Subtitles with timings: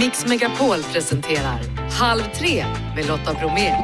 [0.00, 1.60] Mix Megapol presenterar
[1.98, 2.64] Halv tre
[2.96, 3.74] med Lotta Bromé.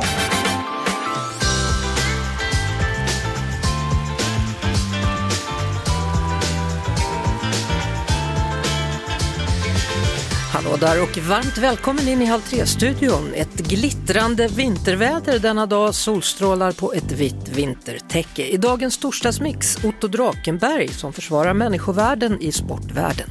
[10.66, 13.32] Hallå där och varmt välkommen in i Halv tre-studion.
[13.34, 18.46] Ett glittrande vinterväder denna dag, solstrålar på ett vitt vintertäcke.
[18.46, 23.28] I dagens torsdagsmix, Otto Drakenberg som försvarar människovärden i sportvärlden.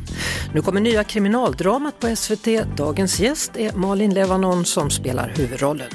[0.54, 2.47] Nu kommer nya kriminaldramat på SVT.
[2.77, 5.89] Dagens gäst är Malin Levanon som spelar huvudrollen.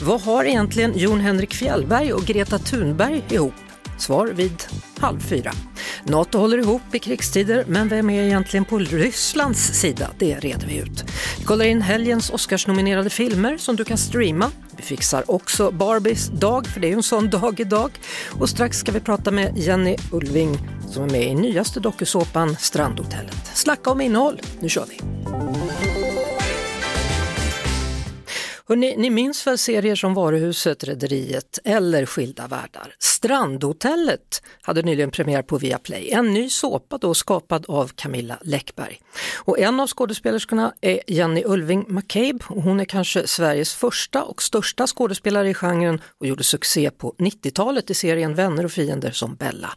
[0.00, 3.54] Vad har egentligen Jon Henrik Fjällberg och Greta Thunberg ihop?
[3.98, 4.62] Svar vid
[4.98, 5.52] halv fyra.
[6.04, 10.10] Nato håller ihop i krigstider, men vem är egentligen på Rysslands sida?
[10.18, 11.04] Det reder vi ut.
[11.38, 14.50] Vi kollar in helgens Oscarsnominerade filmer som du kan streama.
[14.76, 17.90] Vi fixar också Barbies dag, för det är ju en sån dag idag.
[18.38, 20.58] Och strax ska vi prata med Jenny Ulving
[20.90, 23.50] som är med i nyaste dokusåpan Strandhotellet.
[23.54, 25.00] Snacka om innehåll, nu kör vi!
[28.68, 32.94] Hörrni, ni minns väl serier som Varuhuset, Rederiet eller Skilda världar?
[32.98, 39.00] Strandhotellet hade nyligen premiär på Viaplay, en ny såpa då skapad av Camilla Läckberg.
[39.36, 44.42] Och en av skådespelerskorna är Jenny Ulving McCabe och hon är kanske Sveriges första och
[44.42, 49.34] största skådespelare i genren och gjorde succé på 90-talet i serien Vänner och fiender som
[49.34, 49.70] Bella.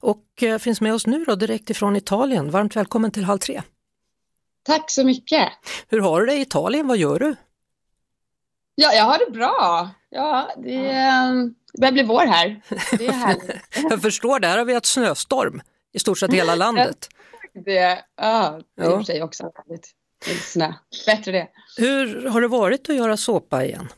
[0.00, 2.50] Och eh, finns med oss nu då direkt ifrån Italien.
[2.50, 3.62] Varmt välkommen till Halv tre!
[4.64, 5.48] Tack så mycket!
[5.88, 6.88] Hur har du det i Italien?
[6.88, 7.36] Vad gör du?
[8.80, 9.90] Ja, jag har det bra.
[10.10, 10.82] Ja, det,
[11.72, 12.62] det börjar bli vår här.
[12.98, 13.56] Det är härligt.
[13.90, 15.60] jag förstår, där har vi haft snöstorm
[15.92, 17.08] i stort sett hela landet.
[17.64, 19.90] det, ja, det är i och för sig också härligt.
[20.42, 20.72] Snö.
[21.06, 21.48] Bättre det.
[21.76, 23.88] Hur har det varit att göra såpa igen?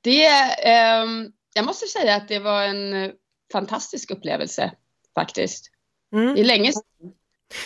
[0.00, 0.26] Det,
[0.66, 1.06] eh,
[1.54, 3.12] jag måste säga att det var en
[3.52, 4.72] fantastisk upplevelse
[5.14, 5.70] faktiskt.
[6.12, 6.34] Mm.
[6.34, 7.12] Det är länge sedan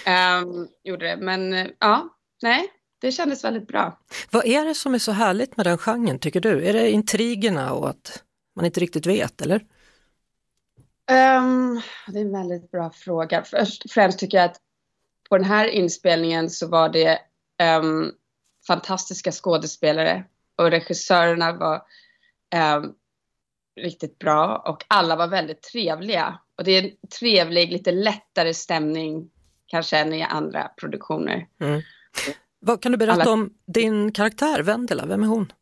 [0.06, 2.08] eh, gjorde det, men ja,
[2.42, 2.68] nej,
[3.00, 3.98] det kändes väldigt bra.
[4.30, 6.64] Vad är det som är så härligt med den genren tycker du?
[6.66, 8.22] Är det intrigerna och att
[8.56, 9.56] man inte riktigt vet eller?
[11.10, 13.42] Um, det är en väldigt bra fråga.
[13.42, 14.56] Först främst tycker jag att
[15.28, 17.18] på den här inspelningen så var det
[17.80, 18.12] um,
[18.66, 20.24] fantastiska skådespelare
[20.56, 21.82] och regissörerna var
[22.76, 22.94] um,
[23.80, 26.38] riktigt bra och alla var väldigt trevliga.
[26.56, 29.30] Och det är en trevlig, lite lättare stämning
[29.66, 31.46] kanske än i andra produktioner.
[31.60, 31.82] Mm.
[32.60, 33.30] Vad kan du berätta Alla...
[33.30, 35.06] om din karaktär Vendela?
[35.06, 35.52] Vem är hon?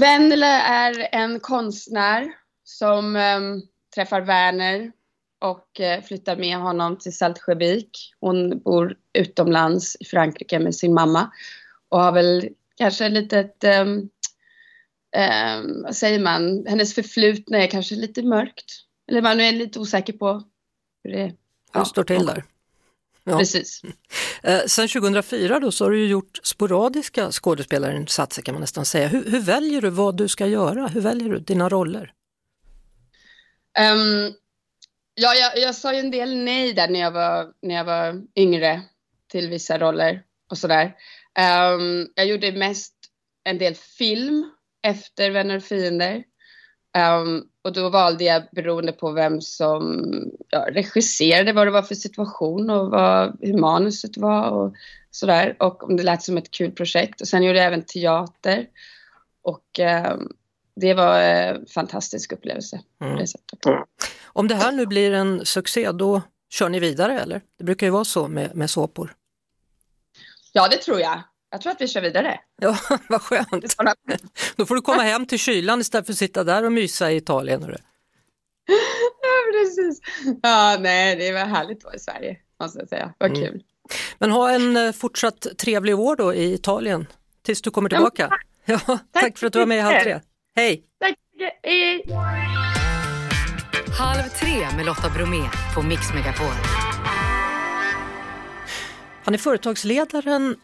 [0.00, 2.32] Vendela är en konstnär
[2.64, 3.62] som um,
[3.94, 4.92] träffar Werner
[5.40, 8.14] och uh, flyttar med honom till Saltsjöbik.
[8.20, 11.30] Hon bor utomlands i Frankrike med sin mamma
[11.88, 14.08] och har väl kanske lite um,
[15.16, 18.72] um, vad säger man, hennes förflutna är kanske lite mörkt.
[19.08, 20.42] Eller man är lite osäker på
[21.04, 21.32] hur det
[21.72, 22.44] ja, står till där.
[23.28, 23.38] Ja.
[23.38, 23.82] Precis.
[24.42, 29.08] Eh, sen 2004 då så har du gjort sporadiska skådespelarinsatser kan man nästan säga.
[29.08, 30.86] Hur, hur, väljer du vad du ska göra?
[30.86, 32.12] Hur väljer du dina roller?
[33.78, 34.34] Um,
[35.14, 38.22] ja, jag, jag sa ju en del nej där när jag var, när jag var
[38.36, 38.82] yngre
[39.30, 40.84] till vissa roller och sådär.
[41.74, 42.94] Um, jag gjorde mest
[43.44, 44.50] en del film
[44.82, 46.24] efter Vänner och fiender.
[46.96, 50.04] Um, och då valde jag beroende på vem som
[50.50, 54.74] ja, regisserade, vad det var för situation och vad, hur manuset var och
[55.10, 55.56] sådär.
[55.58, 57.20] Och om det lät som ett kul projekt.
[57.20, 58.66] Och sen gjorde jag även teater.
[59.42, 59.80] Och
[60.12, 60.32] um,
[60.76, 62.80] det var en fantastisk upplevelse.
[63.00, 63.16] Mm.
[63.16, 63.26] Det
[64.24, 67.40] Om det här nu blir en succé, då kör ni vidare eller?
[67.58, 69.14] Det brukar ju vara så med, med såpor.
[70.52, 71.22] Ja, det tror jag.
[71.50, 72.40] Jag tror att vi kör vidare.
[72.60, 73.76] Ja, vad skönt.
[74.56, 77.16] Då får du komma hem till kylan istället för att sitta där och mysa i
[77.16, 77.62] Italien.
[77.62, 77.76] Hörru.
[79.22, 80.00] Ja, precis.
[80.42, 83.14] Ja, nej, det var härligt att vara i Sverige, måste jag säga.
[83.18, 83.42] Vad mm.
[83.42, 83.62] kul.
[84.18, 87.06] Men ha en eh, fortsatt trevlig år då i Italien,
[87.42, 88.30] tills du kommer tillbaka.
[88.68, 88.88] Ja, tack.
[88.88, 90.20] Ja, tack, för att du var med i Halv tre.
[90.56, 90.82] Hej!
[91.00, 91.14] Tack
[91.62, 92.02] Hej!
[93.98, 95.42] Halv tre med Lotta Bromé
[95.74, 96.46] på Mix Megapol.
[99.24, 100.56] Han är företagsledaren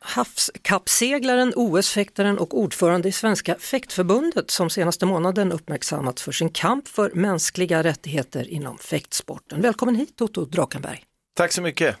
[0.00, 7.10] havskappseglaren, OS-fäktaren och ordförande i Svenska fäktförbundet som senaste månaden uppmärksammats för sin kamp för
[7.14, 9.60] mänskliga rättigheter inom fäktsporten.
[9.60, 11.02] Välkommen hit Otto Drakenberg.
[11.34, 11.96] Tack så mycket.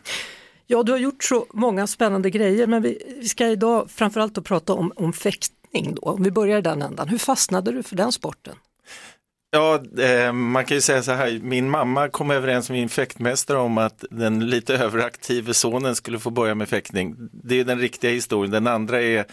[0.66, 4.44] Ja, du har gjort så många spännande grejer men vi, vi ska idag framförallt att
[4.44, 5.94] prata om, om fäktning.
[5.94, 6.02] Då.
[6.02, 8.54] Om vi börjar i den ändan, hur fastnade du för den sporten?
[9.52, 13.58] Ja, eh, man kan ju säga så här, min mamma kom överens med min fäktmästare
[13.58, 17.16] om att den lite överaktive sonen skulle få börja med fäktning.
[17.32, 18.50] Det är den riktiga historien.
[18.50, 19.24] Den andra är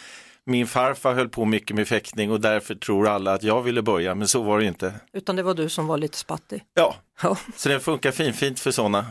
[0.44, 4.16] min farfar höll på mycket med fäktning och därför tror alla att jag ville börja,
[4.16, 4.94] men så var det inte.
[5.14, 6.64] Utan det var du som var lite spattig?
[6.74, 7.38] Ja, ja.
[7.56, 9.06] så den funkar finfint för sådana.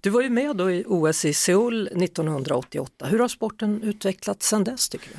[0.00, 3.06] Du var ju med då i OS i Seoul 1988.
[3.06, 5.16] Hur har sporten utvecklats sedan dess tycker du?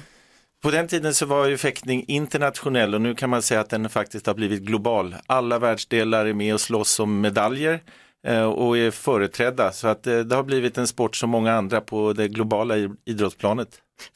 [0.65, 3.89] På den tiden så var ju fäktning internationell och nu kan man säga att den
[3.89, 5.15] faktiskt har blivit global.
[5.27, 7.83] Alla världsdelar är med och slåss om medaljer
[8.27, 11.81] eh, och är företrädda så att eh, det har blivit en sport som många andra
[11.81, 12.75] på det globala
[13.06, 13.69] idrottsplanet.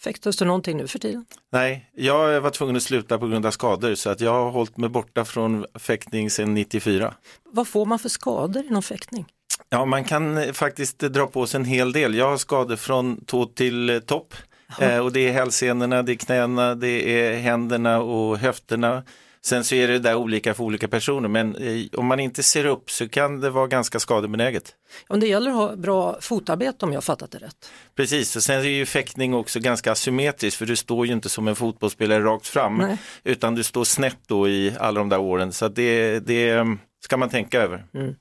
[0.03, 1.25] Fäktas du någonting nu för tiden?
[1.51, 4.77] Nej, jag var tvungen att sluta på grund av skador så att jag har hållit
[4.77, 7.13] mig borta från fäktning sedan 94.
[7.51, 9.25] Vad får man för skador inom fäktning?
[9.69, 12.15] Ja, man kan faktiskt dra på sig en hel del.
[12.15, 14.33] Jag har skador från tå till topp.
[14.79, 19.03] Eh, och det är hälsenorna, det är knäna, det är händerna och höfterna.
[19.41, 22.65] Sen så är det där olika för olika personer men eh, om man inte ser
[22.65, 24.75] upp så kan det vara ganska skadebenäget.
[25.07, 27.71] Om det gäller att ha bra fotarbete om jag fattat det rätt.
[27.95, 31.47] Precis, och sen är ju fäktning också ganska asymmetriskt för du står ju inte som
[31.47, 32.97] en fotbollsspelare rakt fram Nej.
[33.23, 37.17] utan du står snett då i alla de där åren så det, det mm, ska
[37.17, 37.85] man tänka över.
[37.93, 38.15] Mm.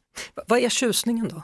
[0.47, 1.43] Vad är tjusningen då?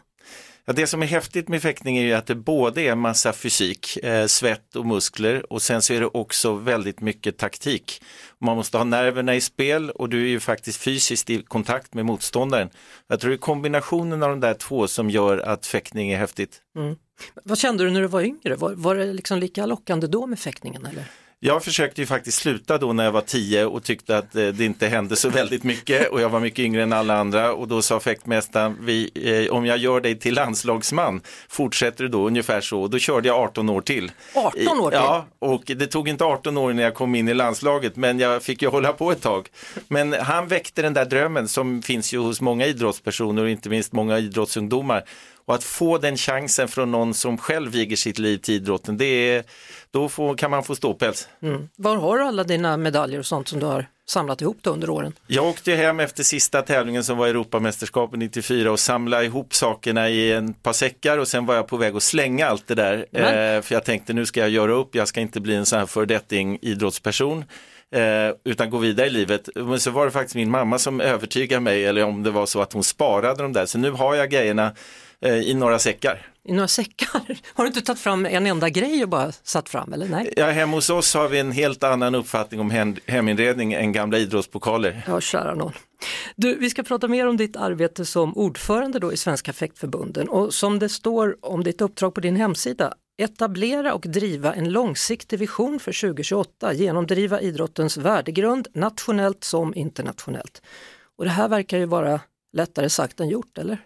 [0.66, 3.96] Ja, det som är häftigt med fäktning är ju att det både är massa fysik,
[3.96, 8.02] eh, svett och muskler och sen så är det också väldigt mycket taktik.
[8.40, 12.06] Man måste ha nerverna i spel och du är ju faktiskt fysiskt i kontakt med
[12.06, 12.70] motståndaren.
[13.08, 16.60] Jag tror det är kombinationen av de där två som gör att fäktning är häftigt.
[16.76, 16.96] Mm.
[17.44, 18.56] Vad kände du när du var yngre?
[18.56, 20.86] Var, var det liksom lika lockande då med fäktningen?
[20.86, 21.04] Eller?
[21.46, 24.64] Jag försökte ju faktiskt sluta då när jag var tio och tyckte att eh, det
[24.64, 27.82] inte hände så väldigt mycket och jag var mycket yngre än alla andra och då
[27.82, 32.82] sa fäktmästaren, eh, om jag gör dig till landslagsman, fortsätter du då ungefär så?
[32.82, 34.12] Och då körde jag 18 år till.
[34.34, 34.98] 18 år till?
[34.98, 38.42] Ja, och det tog inte 18 år när jag kom in i landslaget men jag
[38.42, 39.48] fick ju hålla på ett tag.
[39.88, 43.92] Men han väckte den där drömmen som finns ju hos många idrottspersoner och inte minst
[43.92, 45.04] många idrottsungdomar
[45.46, 49.04] och att få den chansen från någon som själv viger sitt liv till idrotten, det
[49.04, 49.44] är,
[49.90, 51.28] då får, kan man få ståpäls.
[51.42, 51.68] Mm.
[51.76, 55.12] Var har du alla dina medaljer och sånt som du har samlat ihop under åren?
[55.26, 60.32] Jag åkte hem efter sista tävlingen som var Europamästerskapet 94 och samlade ihop sakerna i
[60.32, 63.06] en par säckar och sen var jag på väg att slänga allt det där.
[63.12, 65.78] Eh, för jag tänkte nu ska jag göra upp, jag ska inte bli en sån
[65.78, 67.44] här föredetting idrottsperson.
[67.94, 69.48] Eh, utan gå vidare i livet.
[69.54, 72.60] Men så var det faktiskt min mamma som övertygade mig, eller om det var så
[72.60, 73.66] att hon sparade dem där.
[73.66, 74.72] Så nu har jag grejerna
[75.28, 76.26] i några säckar.
[76.44, 77.38] I några säckar?
[77.54, 80.32] Har du inte tagit fram en enda grej och bara satt fram eller nej?
[80.36, 84.18] Ja, hemma hos oss har vi en helt annan uppfattning om hem, heminredning än gamla
[84.18, 85.04] idrottspokaler.
[85.06, 85.72] Ja, kära någon.
[86.36, 90.54] Du, vi ska prata mer om ditt arbete som ordförande då i Svenska fäktförbunden och
[90.54, 95.80] som det står om ditt uppdrag på din hemsida, etablera och driva en långsiktig vision
[95.80, 100.62] för 2028, genomdriva idrottens värdegrund nationellt som internationellt.
[101.18, 102.20] Och det här verkar ju vara
[102.52, 103.78] lättare sagt än gjort, eller?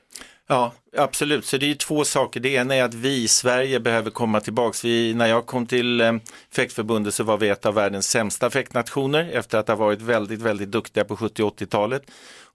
[0.50, 1.44] Ja, absolut.
[1.44, 2.40] Så det är två saker.
[2.40, 4.84] Det ena är att vi i Sverige behöver komma tillbaks.
[4.84, 6.12] Vi, när jag kom till eh,
[6.54, 10.70] fäktförbundet så var vi ett av världens sämsta fäktnationer efter att ha varit väldigt, väldigt
[10.70, 12.02] duktiga på 70 80-talet.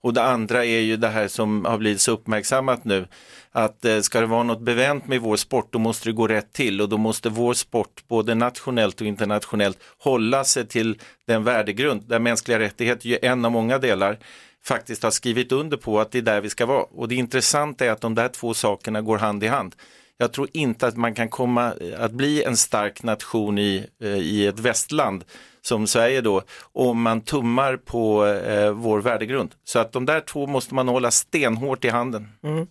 [0.00, 3.06] Och det andra är ju det här som har blivit så uppmärksammat nu.
[3.52, 6.52] Att eh, ska det vara något bevänt med vår sport då måste det gå rätt
[6.52, 12.02] till och då måste vår sport både nationellt och internationellt hålla sig till den värdegrund
[12.06, 14.18] där mänskliga rättigheter är en av många delar
[14.66, 16.82] faktiskt har skrivit under på att det är där vi ska vara.
[16.82, 19.74] Och det intressanta är att de där två sakerna går hand i hand.
[20.16, 24.46] Jag tror inte att man kan komma att bli en stark nation i, eh, i
[24.46, 25.24] ett västland
[25.62, 29.54] som Sverige då, om man tummar på eh, vår värdegrund.
[29.64, 32.28] Så att de där två måste man hålla stenhårt i handen.
[32.42, 32.66] Mm.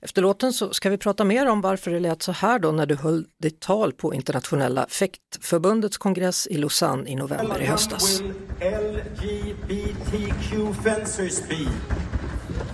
[0.00, 2.86] Efter låten så ska vi prata mer om varför det lät så här då när
[2.86, 8.20] du höll ditt tal på internationella fäktförbundets kongress i Lausanne i november i höstas.
[8.60, 10.52] LGBTQ
[10.84, 11.66] fencers be?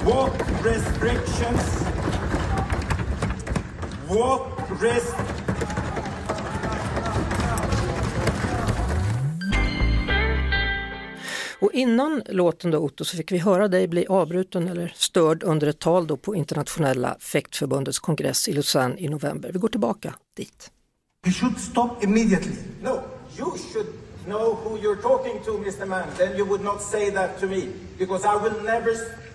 [0.05, 0.33] What
[0.64, 1.83] restrictions?
[4.09, 4.43] What
[4.81, 5.51] restrictions?
[11.62, 15.66] Och innan låten då Otto så fick vi höra dig bli avbruten eller störd under
[15.66, 19.50] ett tal då på internationella fäktförbundets kongress i Lausanne i november.
[19.52, 20.71] Vi går tillbaka dit.
[21.26, 22.52] You should stop immediately.
[22.83, 23.00] No,
[23.38, 23.87] you should
[24.25, 25.87] know who you're talking to Mr.
[25.87, 26.07] Man.
[26.19, 28.92] Then you would not say that to me because I will never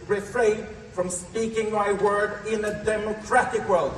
[0.08, 0.58] refrain
[0.94, 3.94] from speaking my word in a democratic world.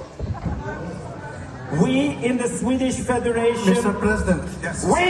[1.71, 3.99] We in the Swedish Federation, Mr.
[3.99, 4.85] President, yes.
[4.85, 5.03] we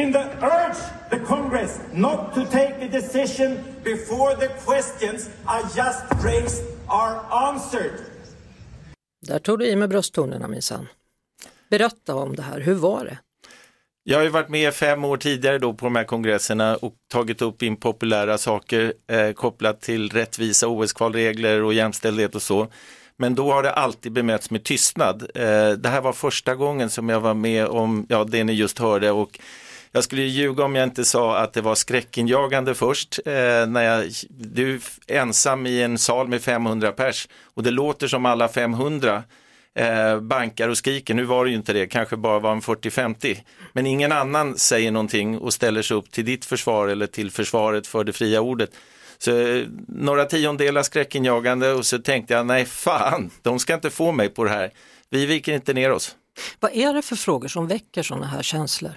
[0.00, 0.76] in the urge
[1.10, 8.00] the Congress not to take a decision before the questions I just raised are answered.
[9.20, 10.88] Där tog du i med brösttonerna minsann.
[11.70, 13.18] Berätta om det här, hur var det?
[14.02, 17.42] Jag har ju varit med fem år tidigare då på de här kongresserna och tagit
[17.42, 22.68] upp impopulära saker eh, kopplat till rättvisa OS-kvalregler och jämställdhet och så.
[23.16, 25.22] Men då har det alltid bemötts med tystnad.
[25.34, 28.78] Eh, det här var första gången som jag var med om ja, det ni just
[28.78, 29.38] hörde och
[29.92, 33.18] jag skulle ljuga om jag inte sa att det var skräckinjagande först.
[33.26, 34.80] Eh, när jag, du är
[35.16, 39.22] ensam i en sal med 500 pers och det låter som alla 500
[39.74, 41.14] eh, bankar och skriker.
[41.14, 43.36] Nu var det ju inte det, kanske bara var en 40-50.
[43.72, 47.86] Men ingen annan säger någonting och ställer sig upp till ditt försvar eller till försvaret
[47.86, 48.70] för det fria ordet.
[49.18, 54.12] Så eh, några tiondelar skräckinjagande och så tänkte jag, nej fan, de ska inte få
[54.12, 54.70] mig på det här.
[55.10, 56.16] Vi viker inte ner oss.
[56.60, 58.92] Vad är det för frågor som väcker sådana här känslor?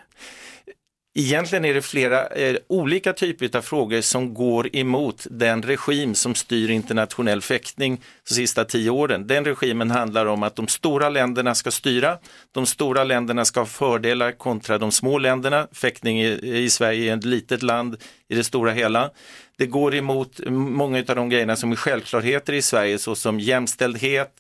[1.14, 6.36] Egentligen är det flera eh, olika typer av frågor som går emot den regim som
[6.36, 9.28] styr internationell fäktning de sista tio åren.
[9.28, 12.18] Den regimen handlar om att de stora länderna ska styra,
[12.52, 15.68] de stora länderna ska ha fördelar kontra de små länderna.
[15.72, 17.98] Fäktning i, i Sverige är ett litet land
[18.28, 19.10] i det stora hela.
[19.58, 24.32] Det går emot många av de grejerna som är självklarheter i Sverige såsom jämställdhet,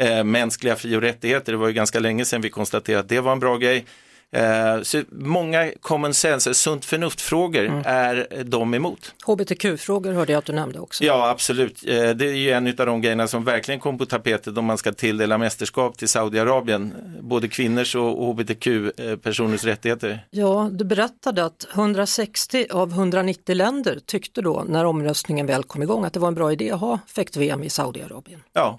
[0.00, 1.52] eh, mänskliga fri och rättigheter.
[1.52, 3.84] Det var ju ganska länge sedan vi konstaterade att det var en bra grej.
[4.32, 7.82] Eh, så många common sense, sunt förnuft-frågor mm.
[7.86, 9.14] är de emot.
[9.24, 11.04] HBTQ-frågor hörde jag att du nämnde också.
[11.04, 11.84] Ja, absolut.
[11.86, 14.78] Eh, det är ju en av de grejerna som verkligen kom på tapetet om man
[14.78, 16.94] ska tilldela mästerskap till Saudiarabien.
[17.20, 20.26] Både kvinnors och HBTQ-personers rättigheter.
[20.30, 26.04] Ja, du berättade att 160 av 190 länder tyckte då när omröstningen väl kom igång
[26.04, 28.42] att det var en bra idé att ha fäkt-VM i Saudiarabien.
[28.52, 28.78] Ja,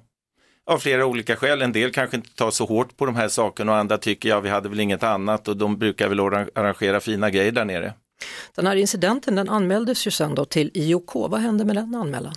[0.69, 1.61] av flera olika skäl.
[1.61, 4.39] En del kanske inte tar så hårt på de här sakerna och andra tycker ja,
[4.39, 7.93] vi hade väl inget annat och de brukar väl arrangera fina grejer där nere.
[8.55, 11.15] Den här incidenten den anmäldes ju sen då till IOK.
[11.15, 12.33] Vad hände med den anmälan?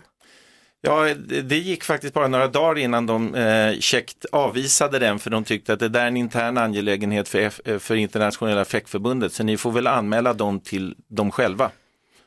[0.80, 5.44] Ja, det gick faktiskt bara några dagar innan de eh, käckt avvisade den för de
[5.44, 9.42] tyckte att det där är en intern angelägenhet för, F eh, för internationella fäktförbundet så
[9.42, 11.70] ni får väl anmäla dem till dem själva.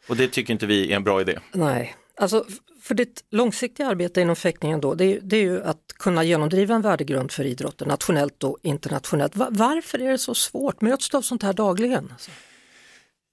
[0.08, 1.40] Och det tycker inte vi är en bra idé.
[1.54, 2.46] Nej, alltså
[2.82, 6.76] för ditt långsiktiga arbete inom fäktningen då, det är, det är ju att kunna genomdriva
[6.76, 9.34] en värdegrund för idrotten nationellt och internationellt.
[9.36, 10.82] Varför är det så svårt?
[10.82, 12.10] Möts du av sånt här dagligen?
[12.12, 12.32] Alltså?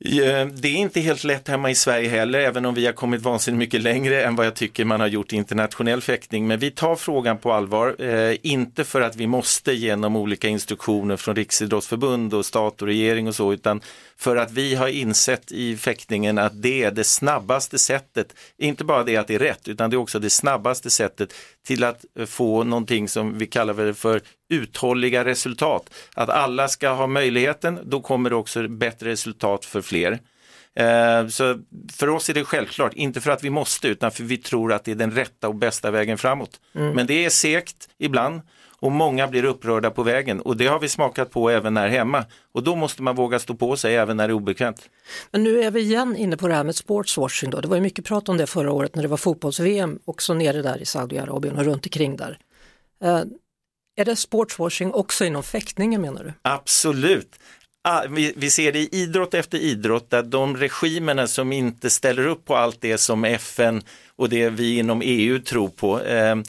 [0.04, 3.22] Eh, det är inte helt lätt hemma i Sverige heller, även om vi har kommit
[3.22, 6.46] vansinnigt mycket längre än vad jag tycker man har gjort i internationell fäktning.
[6.46, 11.16] Men vi tar frågan på allvar, eh, inte för att vi måste genom olika instruktioner
[11.16, 13.80] från Riksidrottsförbund och stat och regering och så, utan
[14.16, 19.04] för att vi har insett i fäktningen att det är det snabbaste sättet, inte bara
[19.04, 21.34] det att det är rätt, utan det är också det snabbaste sättet
[21.66, 25.94] till att få någonting som vi kallar för uthålliga resultat.
[26.14, 30.18] Att alla ska ha möjligheten, då kommer det också bättre resultat för fler.
[30.74, 31.58] Eh, så
[31.92, 34.84] för oss är det självklart, inte för att vi måste utan för vi tror att
[34.84, 36.60] det är den rätta och bästa vägen framåt.
[36.74, 36.94] Mm.
[36.94, 38.40] Men det är segt ibland
[38.82, 42.24] och många blir upprörda på vägen och det har vi smakat på även här hemma
[42.52, 44.88] och då måste man våga stå på sig även när det är obekvämt.
[45.30, 47.60] Men nu är vi igen inne på det här med sportswashing då.
[47.60, 50.62] Det var ju mycket prat om det förra året när det var fotbolls-VM också nere
[50.62, 52.38] där i Saudiarabien och runt omkring där.
[53.04, 53.22] Uh,
[53.96, 56.32] är det sportswashing också inom fäktningen menar du?
[56.42, 57.38] Absolut.
[57.84, 58.02] Ah,
[58.36, 62.56] vi, ser det i idrott efter idrott där de regimerna som inte ställer upp på
[62.56, 63.82] allt det som FN
[64.22, 66.44] och det vi inom EU tror på, ehm,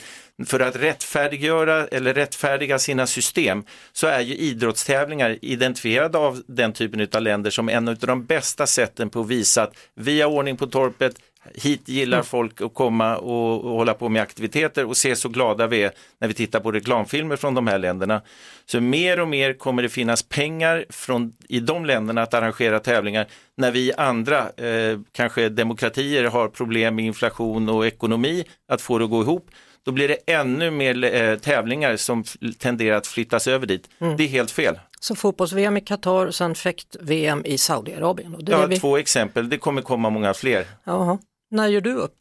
[0.45, 3.63] för att rättfärdiggöra eller rättfärdiga sina system
[3.93, 8.67] så är ju idrottstävlingar identifierade av den typen av länder som en av de bästa
[8.67, 11.15] sätten på att visa att vi har ordning på torpet,
[11.55, 12.25] hit gillar mm.
[12.25, 15.91] folk att komma och, och, hålla på med aktiviteter och se så glada vi är
[16.19, 18.21] när vi tittar på reklamfilmer från de här länderna.
[18.65, 23.27] Så mer och mer kommer det finnas pengar från, i de länderna att arrangera tävlingar
[23.57, 29.03] när vi andra, eh, kanske demokratier, har problem med inflation och ekonomi att få det
[29.03, 29.49] att gå ihop
[29.85, 32.23] då blir det ännu mer eh, tävlingar som
[32.57, 33.89] tenderar att flyttas över dit.
[33.99, 34.17] Mm.
[34.17, 34.79] Det är helt fel.
[34.99, 38.35] Så fotbolls-VM i Qatar och sen fäkt-VM i Saudiarabien?
[38.39, 38.79] Ja, vi...
[38.79, 39.49] två exempel.
[39.49, 40.65] Det kommer komma många fler.
[40.83, 41.17] Jaha.
[41.53, 42.15] När gör du upp?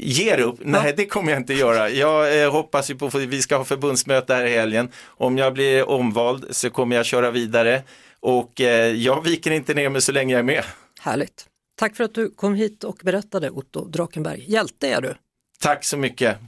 [0.00, 0.58] Ger upp?
[0.60, 1.90] Nej, det kommer jag inte göra.
[1.90, 4.88] Jag eh, hoppas ju på att vi ska ha förbundsmöte här i helgen.
[5.06, 7.82] Om jag blir omvald så kommer jag köra vidare
[8.20, 10.64] och eh, jag viker inte ner mig så länge jag är med.
[11.00, 11.46] Härligt.
[11.78, 14.44] Tack för att du kom hit och berättade Otto Drakenberg.
[14.48, 15.14] Hjälte är du.
[15.60, 16.38] Tack så mycket.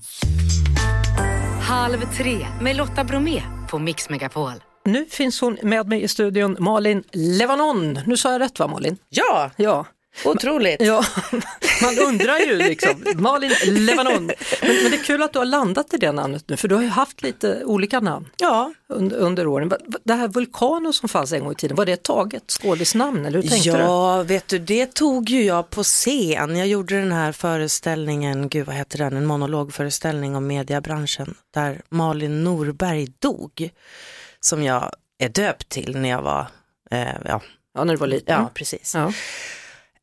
[1.62, 4.52] Halv tre med Lotta Bromé på Mix Megapol.
[4.84, 8.00] Nu finns hon med mig i studion, Malin Levanon.
[8.06, 8.96] Nu sa jag rätt va Malin?
[9.08, 9.50] Ja!
[9.56, 9.86] ja.
[10.24, 10.82] Otroligt!
[10.82, 11.04] Ja,
[11.82, 14.26] man undrar ju liksom, Malin Levanon.
[14.26, 16.74] Men, men, det är kul att du har landat i det namnet nu, för du
[16.74, 18.72] har ju haft lite olika namn ja.
[18.88, 19.72] under, under åren.
[20.04, 23.48] Det här Vulkano som fanns en gång i tiden, var det taget skådisnamn eller hur
[23.48, 23.82] tänkte ja, du?
[23.82, 26.56] Ja, vet du, det tog ju jag på scen.
[26.56, 32.44] Jag gjorde den här föreställningen, gud vad heter den, en monologföreställning om mediebranschen, där Malin
[32.44, 33.70] Norberg dog,
[34.40, 36.46] som jag är döpt till när jag var,
[36.90, 37.42] eh, ja,
[37.78, 38.40] Ja, när du var liten.
[38.40, 38.94] Ja, precis.
[38.94, 39.12] Ja.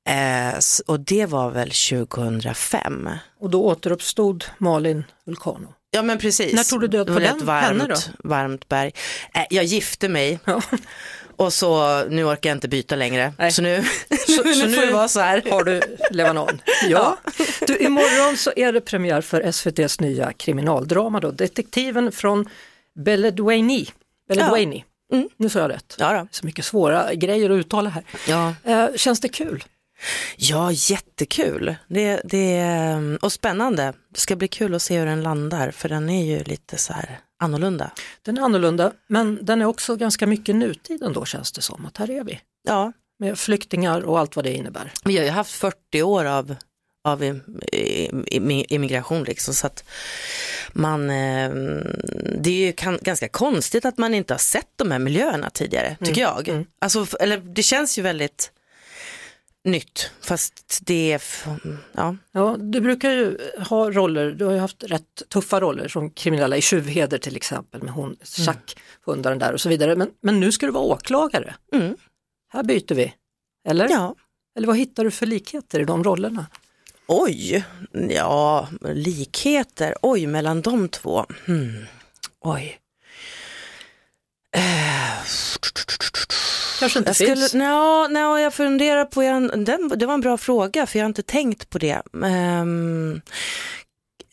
[0.10, 3.10] Eh, och det var väl 2005.
[3.40, 5.74] Och då återuppstod Malin Vulcano.
[5.92, 6.54] Ja men precis.
[6.54, 7.46] När tog du död på den?
[7.46, 7.96] Varmt, henne då?
[8.30, 8.92] varmt berg.
[9.34, 10.40] Eh, jag gifte mig.
[10.46, 10.62] Ja.
[11.38, 13.34] Och så, nu orkar jag inte byta längre.
[13.38, 13.52] Nej.
[13.52, 13.84] Så nu,
[14.28, 15.44] så, nu så får det vara så här.
[15.52, 15.82] har du
[16.12, 16.62] Levanon.
[16.90, 17.18] Ja.
[17.68, 21.32] Du, imorgon så är det premiär för SVTs nya kriminaldrama då.
[21.32, 22.50] Detektiven från
[23.06, 23.86] Beledweyne.
[24.30, 24.84] Beledweyne.
[25.14, 25.30] Mm.
[25.38, 25.96] Nu sa jag rätt.
[26.00, 26.28] Ja, då.
[26.32, 28.04] Så mycket svåra grejer att uttala här.
[28.28, 28.54] ja.
[28.64, 29.64] Eh, känns det kul?
[30.38, 31.75] Ja jättekul.
[31.88, 32.64] Det, det,
[33.22, 33.94] och spännande.
[34.14, 36.94] Det ska bli kul att se hur den landar för den är ju lite så
[36.94, 37.92] här annorlunda.
[38.22, 41.86] Den är annorlunda, men den är också ganska mycket nutid ändå känns det som.
[41.86, 42.40] Att här är vi.
[42.68, 44.92] Ja, Med flyktingar och allt vad det innebär.
[45.06, 46.56] vi har ju haft 40 år av,
[47.08, 47.40] av
[48.70, 49.84] immigration liksom så att
[50.74, 51.50] man, eh,
[52.40, 56.22] det är ju ganska konstigt att man inte har sett de här miljöerna tidigare, tycker
[56.22, 56.66] jag.
[56.82, 58.52] Alltså, f- eller det känns ju väldigt
[59.65, 61.22] nytt, fast det är,
[61.91, 63.38] ja, Ja, du brukar ju
[63.69, 67.84] ha roller, du har ju haft rätt tuffa roller som kriminella i Tjuvheder till exempel
[67.84, 69.95] med hon, tjackhundaren där och så vidare.
[69.95, 71.55] Men, men nu ska du vara åklagare.
[71.74, 71.95] Mm.
[72.53, 73.13] Här byter vi.
[73.67, 73.89] Eller?
[73.89, 74.15] ja.
[74.57, 76.45] Eller vad hittar du för likheter i de rollerna?
[77.07, 77.65] Oj,
[78.10, 81.25] ja, likheter, oj, mellan de två.
[81.45, 81.86] Hmm.
[82.39, 82.79] Oj.
[86.80, 87.54] Kanske inte Jag skulle, finns.
[87.54, 91.10] nja, nja, jag funderar på, jag, den, det var en bra fråga för jag har
[91.10, 92.02] inte tänkt på det.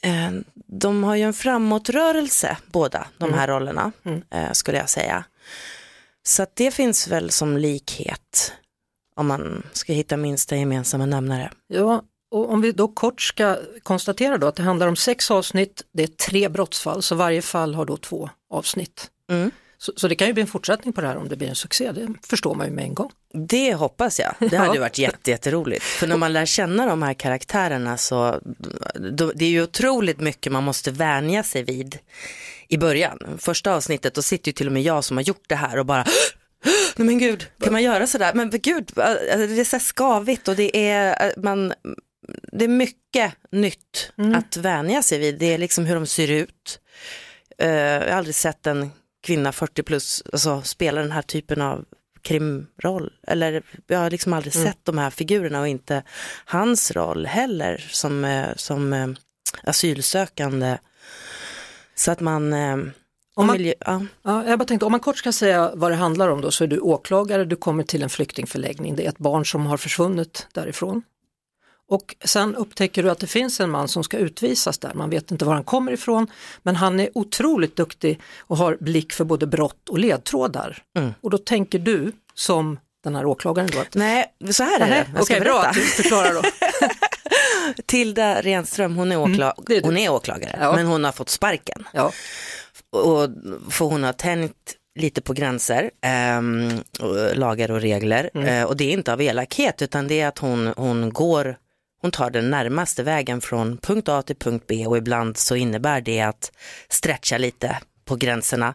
[0.05, 0.31] Eh,
[0.67, 4.23] de har ju en framåtrörelse båda, de här rollerna, Mm.
[4.31, 5.25] eh, skulle jag säga.
[6.26, 8.52] Så det finns väl som likhet,
[9.17, 11.50] om man ska hitta minsta gemensamma nämnare.
[11.69, 15.83] Ja, och om vi då kort ska konstatera då att det handlar om sex avsnitt,
[15.93, 19.11] det är tre brottsfall, så varje fall har då två avsnitt.
[19.31, 19.50] Mm.
[19.82, 21.54] Så, så det kan ju bli en fortsättning på det här om det blir en
[21.54, 23.10] succé, det förstår man ju med en gång.
[23.48, 24.34] Det hoppas jag.
[24.38, 24.58] Det Ja.
[24.58, 25.82] hade ju varit jätte, jätteroligt.
[25.84, 28.40] För när man lär känna de här karaktärerna så
[29.12, 31.98] då, det är ju otroligt mycket man måste vänja sig vid
[32.68, 33.18] i början.
[33.38, 35.86] Första avsnittet, då sitter ju till och med jag som har gjort det här och
[35.86, 36.04] bara
[36.96, 38.32] Nej men gud, kan man göra sådär?
[38.34, 41.72] Men gud, alltså, det är så skavigt och det är, man,
[42.52, 45.38] det är mycket nytt att vänja sig vid.
[45.38, 46.80] Det är liksom hur de ser ut.
[47.58, 48.90] Eh, jag har aldrig sett en
[49.23, 51.85] kvinna 40 plus alltså, spela den här typen av
[52.23, 53.13] krimroll.
[53.26, 56.02] Eller jag har liksom aldrig sett de här figurerna och inte
[56.45, 59.08] hans roll heller som, eh, som eh,
[59.65, 60.78] asylsökande.
[61.95, 62.52] Så att man...
[62.52, 62.76] Eh,
[63.35, 64.02] Om man- vill ju- ja.
[64.23, 66.65] Ja, jag bara tänkte, om man kort ska säga vad det handlar om då så
[66.65, 70.47] är du åklagare, du kommer till en flyktingförläggning, det är ett barn som har försvunnit
[70.52, 71.02] därifrån.
[71.93, 75.31] Och sen upptäcker du att det finns en man som ska utvisas där, man vet
[75.31, 76.26] inte var han kommer ifrån,
[76.63, 80.83] men han är otroligt duktig och har blick för både brott och ledtrådar.
[80.99, 81.15] Mm.
[81.21, 85.07] Och då tänker du som den här åklagaren då att Nej, så här är det.
[85.21, 86.43] Okej, bra att du förklarar då.
[87.87, 89.87] Tilda Renström, hon är, åkla- det är du.
[89.87, 90.73] hon är åklagare, Ja.
[90.76, 91.85] men hon har fått sparken.
[91.93, 92.13] Ja.
[92.93, 93.28] Och,
[93.71, 95.91] för hon har tänjt lite på gränser,
[97.00, 98.31] och lagar och regler.
[98.49, 101.57] Eh, och det är inte av elakhet utan det är att hon, hon går,
[102.02, 106.00] hon tar den närmaste vägen från punkt A till punkt B och ibland så innebär
[106.00, 106.52] det att
[106.88, 108.75] stretcha lite på gränserna.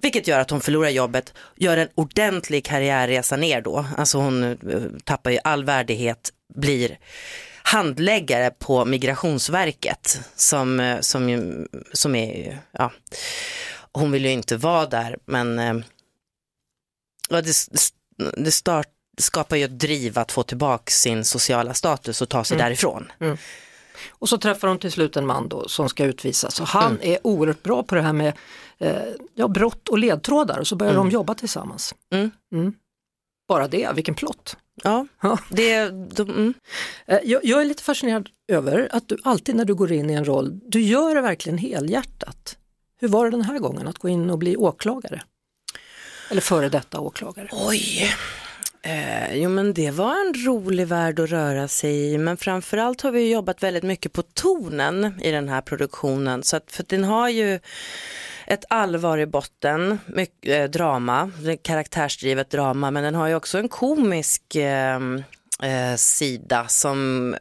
[0.00, 3.86] Vilket gör att hon förlorar jobbet, gör en ordentlig karriärresa ner då.
[3.96, 4.56] Alltså hon eh,
[5.04, 6.98] tappar ju all värdighet, blir
[7.62, 12.92] handläggare på Migrationsverket som, eh, som, som är, ja,
[13.92, 15.74] hon vill ju inte vara där men eh,
[17.28, 17.54] ja, det,
[18.36, 22.58] det start, skapar ju ett driv att få tillbaka sin sociala status och ta sig
[22.58, 23.12] därifrån.
[24.10, 27.18] Och så träffar hon till slut en man då som ska utvisas och han är
[27.22, 28.32] oerhört bra på det här med
[28.78, 28.96] eh,
[29.34, 31.94] ja, brott och ledtrådar och så börjar de jobba tillsammans.
[32.12, 32.30] Mm.
[32.52, 32.72] Mm.
[33.48, 34.56] Bara det, vilken plott.
[34.82, 35.06] Ja,
[35.48, 36.54] det, de, mm.
[37.06, 40.12] Eh, Jag, jag är lite fascinerad över att du alltid när du går in i
[40.12, 42.56] en roll, du gör det verkligen helhjärtat.
[43.00, 45.22] Hur var det den här gången att gå in och bli åklagare?
[46.30, 47.48] Eller före detta åklagare?
[47.52, 48.14] Oj.
[48.86, 53.10] Eh, jo men det var en rolig värld att röra sig i men framförallt har
[53.10, 57.28] vi jobbat väldigt mycket på tonen i den här produktionen så att, för den har
[57.28, 57.60] ju
[58.46, 61.30] ett allvar i botten, mycket eh, drama,
[61.62, 65.00] karaktärsdrivet drama men den har ju också en komisk eh,
[65.62, 67.34] eh, sida som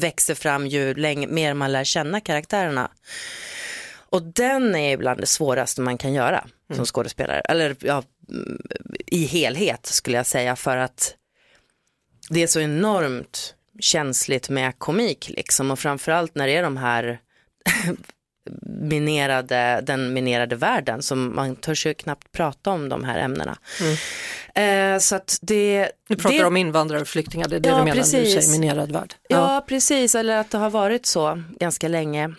[0.00, 2.90] växer fram ju längre, mer man lär känna karaktärerna.
[4.10, 8.62] Och den är ibland det svåraste man kan göra som skådespelare, eller ja, mm,
[9.06, 11.14] i helhet skulle jag säga för att
[12.28, 17.20] det är så enormt känsligt med komik liksom och framförallt när det är de här
[18.80, 23.58] minerade, den minerade världen som man törs ju knappt prata om de här ämnena.
[24.54, 27.78] Eh, så att det, Du pratar det, om invandrare och flyktingar, det är det Ja,
[27.78, 28.44] du menar när du precis.
[28.44, 29.14] säger minerad värld.
[29.28, 32.34] Ja, precis, eller att det har varit så ganska länge.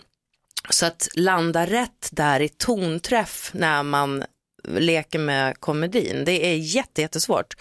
[0.70, 4.24] Så att landa rätt där i tonträff när man
[4.68, 7.54] leker med komedin, det är jätte, jättesvårt.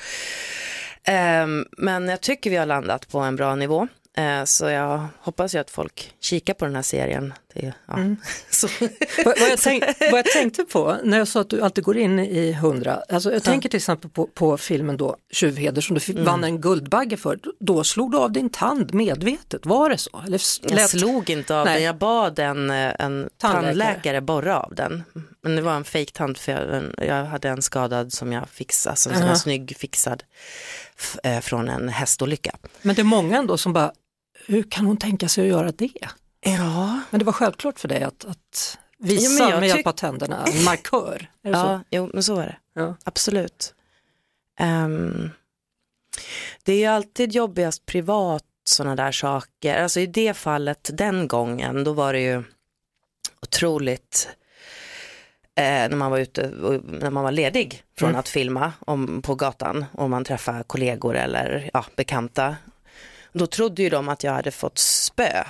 [1.04, 3.88] Ehm, men jag tycker vi har landat på en bra nivå.
[4.18, 7.94] Eh, så jag hoppas ju att folk kikar på den här serien Det, ja.
[7.94, 8.18] Mm.
[9.26, 11.98] Vad, vad, jag tänk, vad jag tänkte på när jag sa att du alltid går
[11.98, 16.00] in i hundra, alltså jag tänker till exempel på, på filmen då Tjuvheder som du
[16.00, 20.22] fick, vann en Guldbagge för, då slog du av din tand medvetet, var det så?
[20.26, 20.42] Eller
[20.80, 21.76] jag slog inte av Nej.
[21.76, 23.30] den, jag bad en, eh, en Tandläkare.
[23.38, 25.04] tandläkare borra av den.
[25.42, 29.10] Men det var en fejktand för jag, jag hade en skadad som jag fixade, alltså
[29.10, 29.40] en sån här Aha.
[29.40, 30.24] snygg fixad
[31.42, 32.56] från en hästolycka.
[32.82, 33.92] Men det är många ändå som bara,
[34.46, 35.92] hur kan hon tänka sig att göra det?
[36.42, 39.92] Ja, Men det var självklart för dig att, att Jo, visa jag med hjälp av
[39.92, 41.30] tänderna, en markör.
[41.44, 41.58] Det så?
[41.58, 42.58] ja jo, men så är det.
[42.82, 42.96] Ja.
[43.04, 43.74] Absolut.
[44.60, 45.30] Ehm,
[46.64, 49.84] det är ju alltid jobbigast privat sådana där saker.
[49.84, 52.44] Alltså i det fallet den gången då var det ju
[53.42, 54.30] otroligt
[55.60, 56.48] eh, när man var ute,
[56.84, 58.20] när man var ledig från Mm.
[58.20, 62.56] att filma om, på gatan och man träffade kollegor eller ja, bekanta.
[63.34, 65.44] Då trodde ju de att jag hade fått spö.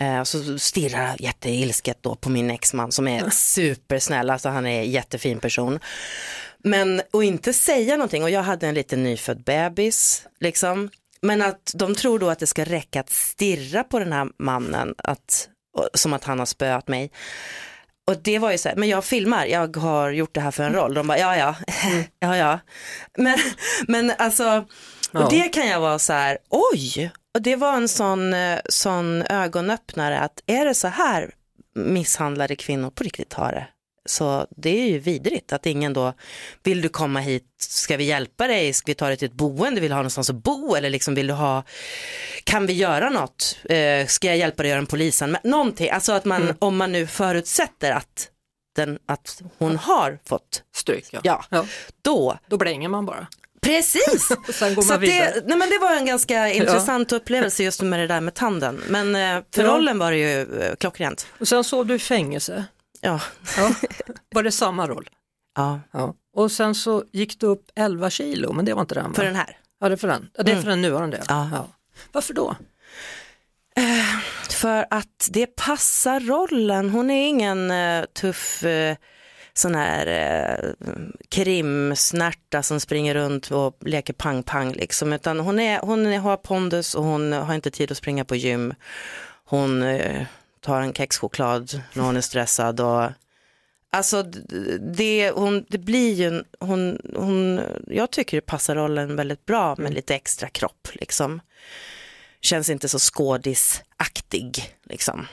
[0.00, 4.80] Eh, så stirrar jag jätteilsket då på min exman som är supersnäll, alltså han är
[4.80, 5.78] en jättefin person.
[6.58, 10.90] Men och inte säga någonting och jag hade en liten nyfödd bebis liksom.
[11.22, 14.94] Men att de tror då att det ska räcka att stirra på den här mannen
[14.98, 15.48] att,
[15.94, 17.10] som att han har spöat mig.
[18.06, 20.64] Och det var ju så här, men jag filmar, jag har gjort det här för
[20.64, 20.94] en roll.
[20.94, 21.56] De bara, ja ja,
[22.20, 22.58] ja ja.
[23.18, 23.38] Men,
[23.88, 24.64] men alltså,
[25.12, 29.22] och det kan jag vara så här, oj, och det var en sån, eh, sån
[29.22, 31.34] ögonöppnare att är det så här
[31.74, 33.66] misshandlade kvinnor på riktigt har det?
[34.04, 36.14] Så det är ju vidrigt att ingen då,
[36.62, 39.80] vill du komma hit, ska vi hjälpa dig, ska vi ta dig till ett boende,
[39.80, 40.74] vill du ha någonstans att bo?
[40.74, 41.64] Eller liksom vill du ha,
[42.52, 46.12] kan vi göra något, eh, ska jag hjälpa dig att göra en polisanmälan, någonting, alltså
[46.12, 48.28] att man, om man nu förutsätter att,
[48.76, 51.20] den, att hon har fått, Stryk, ja.
[51.24, 51.44] Ja.
[51.50, 51.66] ja.
[52.02, 53.26] då, Då blänger man bara.
[53.62, 58.20] precis, så det, nej men det var en ganska intressant upplevelse just med det där
[58.20, 58.82] med tanden.
[58.88, 59.68] Men eh, för Ja.
[59.68, 61.26] rollen var det ju eh, klockrent.
[61.38, 62.64] Och sen sov du fängelse.
[63.00, 63.20] Ja.
[63.56, 63.74] Ja.
[64.34, 65.08] Var det samma roll?
[65.56, 66.14] ja, Ja.
[66.36, 69.14] Och sen så gick du upp 11 kilo, men det var inte den va?
[69.14, 69.58] för den här.
[69.80, 70.30] Ja, det är för den.
[70.34, 71.22] Ja, det är för den nuvarande.
[71.28, 71.68] Ja.
[72.12, 72.56] Varför då?
[73.76, 74.18] Eh,
[74.50, 76.90] för att det passar rollen.
[76.90, 78.96] Hon är ingen eh, tuff eh,
[79.54, 80.88] sån här eh,
[81.28, 85.12] krimsnärta som springer runt och leker pang-pang liksom.
[85.12, 88.74] Utan hon, är, hon har pondus och hon har inte tid att springa på gym.
[89.44, 90.26] Hon eh,
[90.60, 93.10] tar en kexchoklad när hon är stressad och
[93.92, 94.22] Alltså
[94.96, 99.94] det, hon, det blir ju, hon, hon, jag tycker det passar rollen väldigt bra med
[99.94, 101.40] lite extra kropp liksom.
[102.40, 105.26] Känns inte så skådisaktig liksom.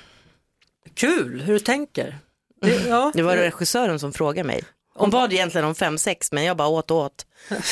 [0.94, 2.18] Kul hur du tänker.
[2.62, 3.12] Det, ja.
[3.16, 4.64] Det var regissören som frågade mig.
[4.96, 7.26] Hon bad egentligen om fem sex men jag bara åt och åt.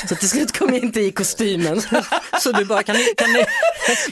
[0.07, 1.81] Så till slut kom jag inte i kostymen.
[2.41, 3.45] Så du bara, kan ni, kan ni...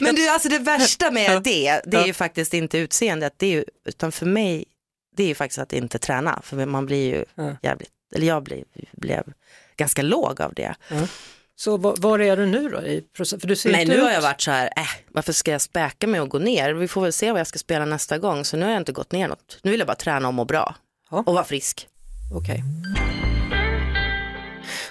[0.00, 3.50] Men du, alltså det värsta med det, det är ju faktiskt inte utseendet, det är
[3.50, 4.64] ju, utan för mig,
[5.16, 6.40] det är ju faktiskt att inte träna.
[6.42, 7.56] För man blir ju Ja.
[7.62, 9.22] jävligt, eller jag blev, blev
[9.76, 10.74] ganska låg av det.
[11.58, 13.40] Så var, är du nu då i processen?
[13.40, 14.04] För du ser Nej inte nu ut...
[14.04, 16.72] har jag varit så här, äh, varför ska jag späka mig och gå ner?
[16.74, 18.44] Vi får väl se vad jag ska spela nästa gång.
[18.44, 19.58] Så nu har jag inte gått ner något.
[19.62, 20.74] Nu vill jag bara träna och må bra.
[21.10, 21.22] Ja.
[21.26, 21.88] Och vara frisk.
[22.34, 22.62] Okej.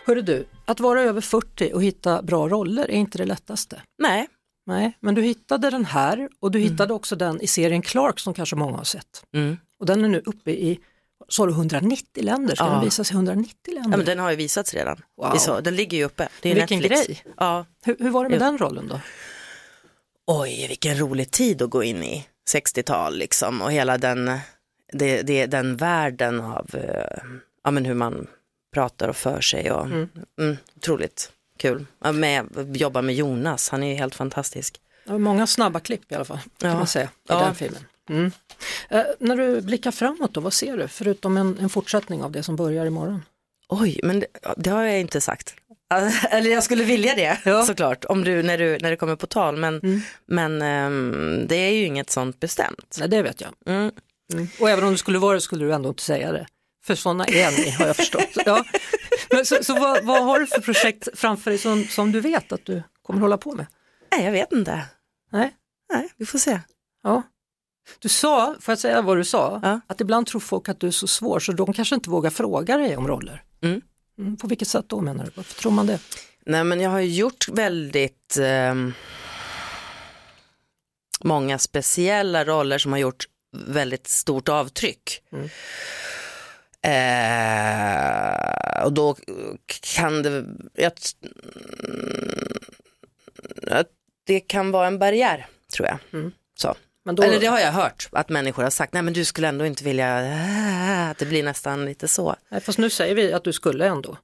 [0.06, 3.82] Hörru du, att vara över 40 och hitta bra roller är inte det lättaste.
[4.00, 4.28] Nej,
[4.68, 8.34] Nej, men du hittade den här och du hittade också den i serien Clark som
[8.34, 9.24] kanske många har sett.
[9.34, 9.58] mm.
[9.80, 10.80] Och den är nu uppe i,
[11.30, 12.56] sa du 190 länder?
[12.56, 12.72] Ska Ja.
[12.72, 13.92] den visas i 190 länder?
[13.92, 15.02] ja, men den har ju visats redan.
[15.18, 15.38] Wow.
[15.38, 16.28] Så, den ligger ju uppe.
[16.42, 17.06] Det är Vilken Netflix.
[17.08, 17.24] grej.
[17.38, 17.66] Ja.
[17.86, 18.46] hur, hur var det med Ja.
[18.46, 19.00] den rollen då?
[20.28, 22.28] Oj, vilken rolig tid att gå in i.
[22.54, 24.32] 60-tal liksom och hela den,
[24.94, 27.24] det, det, den världen av eh,
[27.64, 28.28] ja, men hur man
[28.74, 29.72] pratar och för sig.
[29.72, 30.58] Och, mm.
[30.78, 31.86] otroligt kul.
[32.04, 34.82] Ja, Med, jobba med Jonas, han är ju helt fantastisk.
[35.08, 36.78] Många snabba klipp i alla fall, kan Ja.
[36.78, 37.40] man säga, i Ja.
[37.40, 37.82] den filmen.
[38.10, 38.32] Mm.
[38.90, 40.88] Eh, när du blickar framåt då, vad ser du?
[40.88, 43.22] Förutom en, en fortsättning av det som börjar imorgon.
[43.70, 45.56] Oj, men det, det har jag inte sagt.
[46.30, 47.66] Eller jag skulle vilja det Ja.
[47.66, 49.58] såklart, om du, när, du, när det kommer på tal.
[49.58, 52.96] Men, men ehm, det är ju inget sånt bestämt.
[53.00, 53.50] Nej, det vet jag.
[53.76, 53.92] Mm.
[54.60, 56.48] Och även om du skulle vara det skulle du ändå inte säga det.
[56.86, 58.30] För sådana är ni, har jag förstått.
[58.46, 58.64] Ja.
[59.30, 62.52] Men så så vad, vad har du för projekt framför dig som, som du vet
[62.52, 63.66] att du kommer hålla på med?
[64.12, 64.82] Nej, jag vet inte.
[65.32, 65.54] Nej?
[65.94, 66.60] Nej, vi får se.
[67.04, 67.24] Ja.
[68.00, 69.80] Du sa, får jag säga vad du sa, Ja.
[69.88, 72.78] att ibland tror folk att du är så svår så de kanske inte vågar fråga
[72.78, 73.44] dig om roller.
[73.62, 73.82] Mm.
[74.20, 75.32] Mm, på vilket sätt då menar du?
[75.36, 76.00] Varför tror man det?
[76.46, 78.94] Nej men jag har gjort väldigt ehm,
[81.24, 83.26] många speciella roller som har gjort
[83.68, 85.22] väldigt stort avtryck.
[85.32, 85.50] Mm.
[86.82, 89.16] Eh, och då
[89.96, 90.92] kan det, jag,
[93.68, 93.88] att
[94.24, 95.98] det kan vara en barriär tror jag.
[96.14, 96.32] Mm.
[96.60, 96.76] Så.
[97.06, 99.48] Men då, Eller det har jag hört, att människor har sagt, nej men du skulle
[99.48, 100.18] ändå inte vilja,
[101.12, 102.36] att det blir nästan lite så.
[102.50, 104.18] nej, fast nu säger vi att du skulle ändå.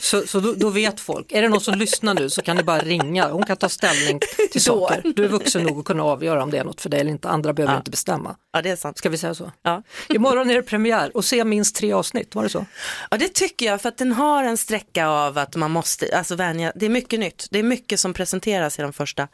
[0.00, 2.62] Så, så då, då vet folk, är det någon som lyssnar nu så kan ni
[2.62, 4.20] bara ringa, hon kan ta ställning
[4.52, 5.12] till saker.
[5.16, 7.28] Du är vuxen nog att kunna avgöra om det är något för dig eller inte,
[7.28, 7.78] andra behöver Ja.
[7.78, 8.36] inte bestämma.
[8.52, 8.98] Ja, det är sant.
[8.98, 9.52] Ska vi säga så?
[9.62, 9.82] Ja.
[10.08, 12.66] Imorgon är det premiär och se minst tre avsnitt, var det så?
[13.10, 16.34] ja, det tycker jag, för att den har en sträcka av att man måste, alltså
[16.34, 19.28] vänja, det är mycket nytt, det är mycket som presenteras i de första,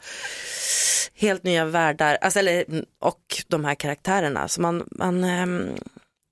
[1.15, 2.65] helt nya världar, alltså, eller,
[3.01, 4.47] och de här karaktärerna.
[4.47, 5.69] Så man, man, ehm,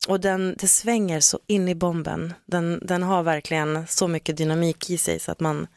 [0.08, 4.90] och den, det svänger så in i bomben, den, den har verkligen så mycket dynamik
[4.90, 5.68] i sig så att man,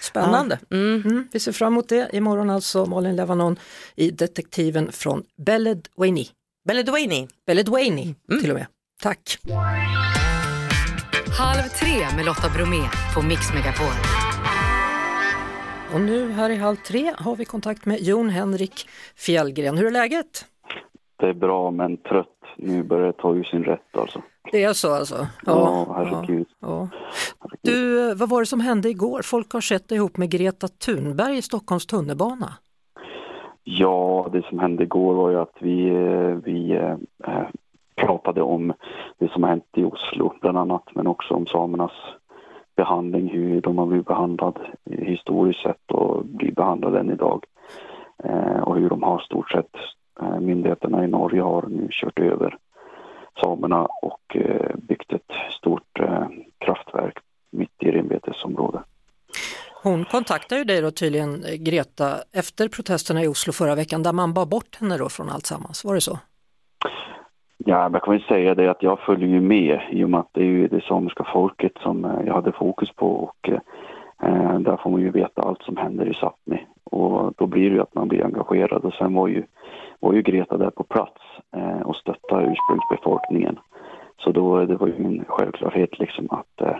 [0.00, 0.58] Spännande.
[0.68, 0.76] Ja.
[0.76, 1.02] Mm.
[1.04, 2.10] Mm, vi ser fram emot det.
[2.12, 3.58] Imorgon alltså Malin Levanon
[3.94, 6.24] i Detektiven från Beledweyne.
[6.68, 8.66] Beledweyne, Beledweyne till och med.
[9.02, 9.38] Tack.
[11.38, 13.92] Halv tre med Lotta Bromé på Mix Megapol.
[15.92, 19.78] Och nu här i halv tre har vi kontakt med Jon Henrik Fjällgren.
[19.78, 20.44] Hur är läget?
[21.16, 22.28] Det är bra men trött.
[22.56, 24.22] Nu börjar det ta ur sin rätt alltså.
[24.52, 25.26] Det är så alltså?
[25.46, 26.46] Ja, herregud.
[26.60, 26.88] ja.
[27.62, 29.22] Du, vad var det som hände igår?
[29.22, 32.52] Folk har sett dig ihop med Greta Thunberg i Stockholms tunnelbana.
[33.64, 36.96] Ja, det som hände igår var ju att vi, eh, vi eh,
[37.96, 38.72] pratade om
[39.18, 41.92] det som har hänt i Oslo bland annat, men också om samernas
[42.76, 47.44] behandling, hur de har blivit behandlade historiskt sett och blir behandlade än idag.
[48.24, 49.80] Eh, och hur de har stort sett, eh,
[50.40, 52.58] myndigheterna i Norge har nu kört över
[53.40, 56.26] samerna och eh, byggt ett stort eh,
[56.58, 57.18] kraftverk
[57.50, 58.80] mitt i renbetesområdet.
[59.82, 64.12] Hon kontaktade ju dig då tydligen, eh, Greta, efter protesterna i Oslo förra veckan där
[64.12, 65.84] man bar bort henne då från allt sammans.
[65.84, 66.18] Var det så?
[67.58, 70.30] Ja, jag kan väl säga det att jag följer ju med i och med att
[70.32, 74.76] det är ju det samiska folket som eh, jag hade fokus på och eh, där
[74.82, 77.94] får man ju veta allt som händer i Sápmi och då blir det ju att
[77.94, 79.44] man blir engagerad och sen var ju,
[80.00, 81.20] var ju Greta där på plats
[81.56, 83.58] eh, och stöttade ursprungsbefolkningen.
[84.24, 86.76] Så då det var ju en självklarhet liksom att, eh,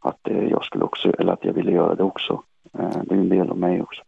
[0.00, 2.42] att eh, jag skulle också, eller att jag ville göra det också.
[2.78, 4.02] Eh, det är ju en del av mig också.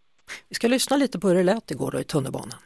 [0.49, 2.59] Vi ska lyssna lite på hur det lät igår då i tunnelbanan.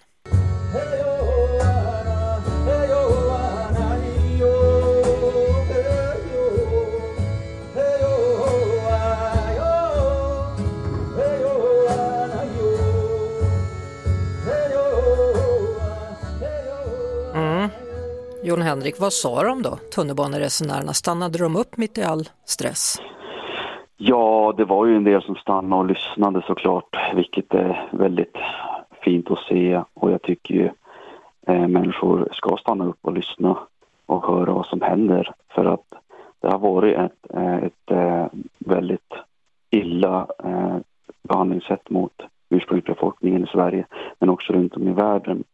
[18.48, 20.92] Jon Henrik, vad sa de då, tunnelbaneresenärerna?
[20.92, 23.02] Stannade de upp mitt i all stress?
[23.96, 28.36] Ja, det var ju en del som stannade och lyssnade såklart, vilket är väldigt
[29.04, 30.70] fint att se och jag tycker ju
[31.46, 33.58] eh, människor ska stanna upp och lyssna
[34.06, 35.86] och höra vad som händer för att
[36.40, 38.26] det har varit ett, eh, ett eh,
[38.58, 39.12] väldigt
[39.70, 40.76] illa eh,
[41.22, 43.86] behandlingssätt mot ursprungsbefolkningen i Sverige
[44.18, 45.44] men också runt om i världen.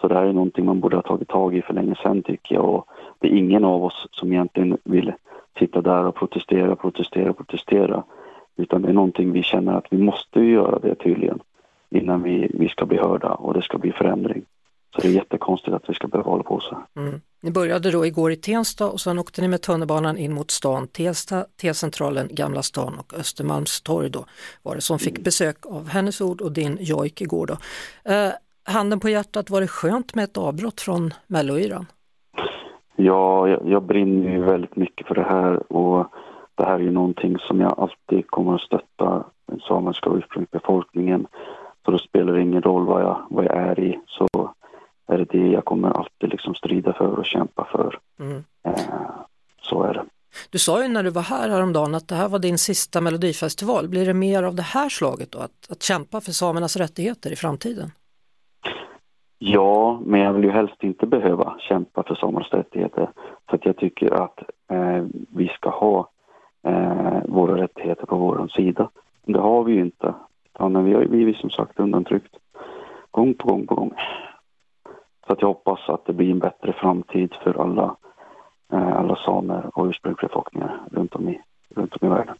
[0.00, 2.54] Så det här är någonting man borde ha tagit tag i för länge sedan tycker
[2.54, 2.86] jag och
[3.18, 5.12] det är ingen av oss som egentligen vill
[5.58, 8.04] sitta där och protestera, protestera, protestera.
[8.56, 11.38] Utan det är någonting vi känner att vi måste göra det tydligen
[11.90, 14.44] innan vi, vi ska bli hörda och det ska bli förändring.
[14.94, 16.82] Så det är jättekonstigt att vi ska behöva hålla på så.
[17.00, 17.20] Mm.
[17.42, 20.88] Ni började då igår i Tensta och sen åkte ni med tunnelbanan in mot stan,
[20.88, 24.24] Tensta, T-centralen, Gamla stan och Östermalmstorg då
[24.62, 27.56] var det som fick besök av hennes ord och din jojk igår då.
[28.12, 28.32] Eh,
[28.68, 31.86] handen på hjärtat, var det skönt med ett avbrott från Melloyran?
[32.96, 36.12] Ja, jag, jag brinner ju väldigt mycket för det här och
[36.54, 41.26] det här är ju någonting som jag alltid kommer att stötta den samiska ursprungsbefolkningen.
[41.84, 44.28] Så då spelar det ingen roll vad jag, vad jag är i så
[45.08, 47.98] är det det jag kommer alltid liksom strida för och kämpa för.
[48.20, 48.44] Mm.
[48.64, 48.80] Eh,
[49.62, 50.04] så är det.
[50.50, 53.88] Du sa ju när du var här häromdagen att det här var din sista melodifestival.
[53.88, 57.36] Blir det mer av det här slaget då, att, att kämpa för samernas rättigheter i
[57.36, 57.92] framtiden?
[59.38, 63.10] Ja, men jag vill ju helst inte behöva kämpa för samernas rättigheter.
[63.50, 64.38] Så att jag tycker att
[64.70, 66.10] eh, vi ska ha
[66.66, 68.90] eh, våra rättigheter på vår sida.
[69.24, 70.14] Det har vi ju inte.
[70.54, 72.34] Utan vi har ju blivit som sagt undantryckt
[73.10, 73.92] gång på gång på gång.
[75.26, 77.96] Så att jag hoppas att det blir en bättre framtid för alla,
[78.72, 81.40] eh, alla samer och ursprungsbefolkningar runt om i,
[81.74, 82.36] runt om i världen.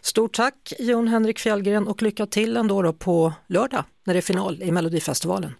[0.00, 4.22] Stort tack Jon Henrik Fjällgren och lycka till ändå då på lördag när det är
[4.22, 5.50] final i Melodifestivalen.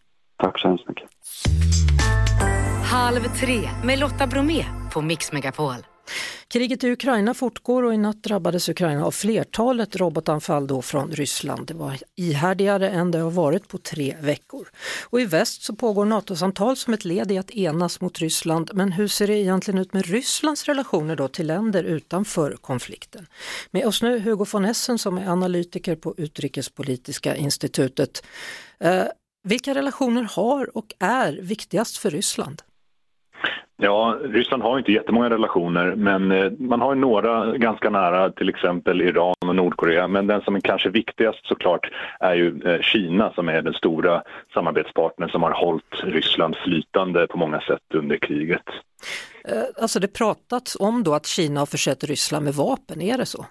[0.40, 1.08] Tack så hemskt mycket.
[2.84, 5.74] Halv tre med Lotta Bromé på Mix Megapol.
[6.48, 11.66] Kriget i Ukraina fortgår och i natt drabbades Ukraina av flertalet robotanfall då från Ryssland.
[11.66, 14.68] Det var ihärdigare än det har varit på tre veckor.
[15.10, 18.70] Och i väst så pågår NATO-samtal som ett led i att enas mot Ryssland.
[18.74, 23.26] Men hur ser det egentligen ut med Rysslands relationer då till länder utanför konflikten?
[23.70, 28.22] Med oss nu Hugo von Essen som är analytiker på Utrikespolitiska institutet.
[29.42, 32.62] Vilka relationer har och är viktigast för Ryssland?
[33.82, 39.02] Ja, Ryssland har inte jättemånga relationer men eh, man har några ganska nära, till exempel
[39.02, 40.08] Iran och Nordkorea.
[40.08, 44.22] Men den som är kanske viktigast såklart är ju eh, Kina som är den stora
[44.54, 48.64] samarbetspartnern som har hållit Ryssland flytande på många sätt under kriget.
[49.44, 53.26] Eh, alltså det pratats om då att Kina har försett Ryssland med vapen, är det
[53.26, 53.46] så?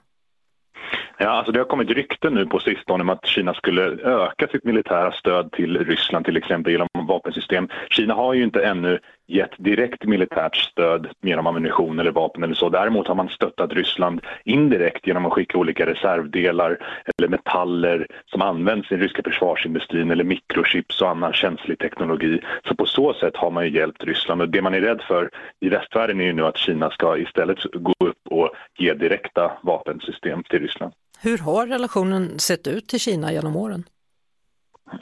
[1.21, 4.63] Ja, alltså det har kommit rykten nu på sistone om att Kina skulle öka sitt
[4.63, 7.69] militära stöd till Ryssland till exempel genom vapensystem.
[7.89, 12.69] Kina har ju inte ännu gett direkt militärt stöd genom ammunition eller vapen eller så.
[12.69, 16.77] Däremot har man stöttat Ryssland indirekt genom att skicka olika reservdelar
[17.17, 22.41] eller metaller som används i den ryska försvarsindustrin eller mikrochips och annan känslig teknologi.
[22.67, 25.29] Så på så sätt har man ju hjälpt Ryssland och det man är rädd för
[25.59, 30.43] i västvärlden är ju nu att Kina ska istället gå upp och ge direkta vapensystem
[30.43, 30.93] till Ryssland.
[31.21, 33.83] Hur har relationen sett ut till Kina genom åren?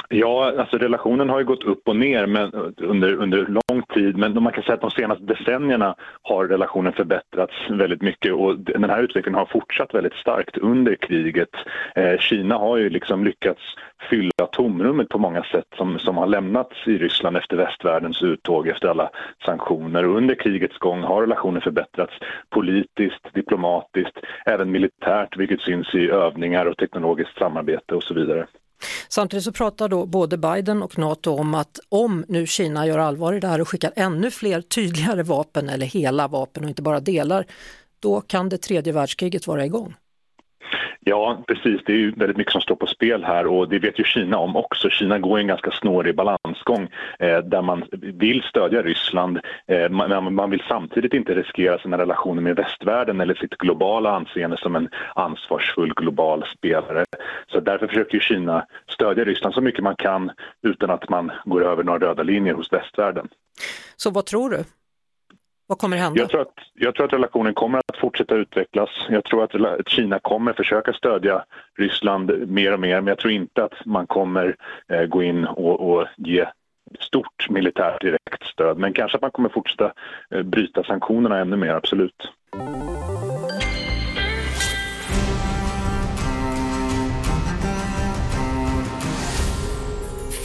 [0.09, 4.43] Ja, alltså relationen har ju gått upp och ner men, under, under lång tid men
[4.43, 9.03] man kan säga att de senaste decennierna har relationen förbättrats väldigt mycket och den här
[9.03, 11.49] utvecklingen har fortsatt väldigt starkt under kriget.
[11.95, 13.61] Eh, Kina har ju liksom lyckats
[14.09, 18.87] fylla tomrummet på många sätt som, som har lämnats i Ryssland efter västvärldens uttåg efter
[18.87, 19.09] alla
[19.45, 22.13] sanktioner och under krigets gång har relationen förbättrats
[22.49, 28.47] politiskt, diplomatiskt, även militärt vilket syns i övningar och teknologiskt samarbete och så vidare.
[29.09, 33.33] Samtidigt så pratar då både Biden och NATO om att om nu Kina gör allvar
[33.33, 36.99] i det här och skickar ännu fler tydligare vapen eller hela vapen och inte bara
[36.99, 37.45] delar,
[37.99, 39.95] då kan det tredje världskriget vara igång.
[41.09, 41.81] Ja, precis.
[41.85, 44.37] Det är ju väldigt mycket som står på spel här och det vet ju Kina
[44.37, 44.89] om också.
[44.89, 46.89] Kina går en ganska snårig balansgång
[47.19, 52.41] eh, där man vill stödja Ryssland eh, men man vill samtidigt inte riskera sina relationer
[52.41, 57.05] med västvärlden eller sitt globala anseende som en ansvarsfull global spelare.
[57.51, 61.83] Så därför försöker Kina stödja Ryssland så mycket man kan utan att man går över
[61.83, 63.27] några röda linjer hos västvärlden.
[63.95, 64.63] Så vad tror du?
[65.67, 66.19] Vad kommer hända?
[66.19, 68.89] Jag tror, att, jag tror att relationen kommer att fortsätta utvecklas.
[69.09, 71.45] Jag tror att Kina kommer försöka stödja
[71.77, 74.55] Ryssland mer och mer men jag tror inte att man kommer
[74.87, 76.45] eh, gå in och, och ge
[76.99, 78.77] stort militärt direkt stöd.
[78.77, 79.93] Men kanske att man kommer fortsätta
[80.31, 82.31] eh, bryta sanktionerna ännu mer, absolut.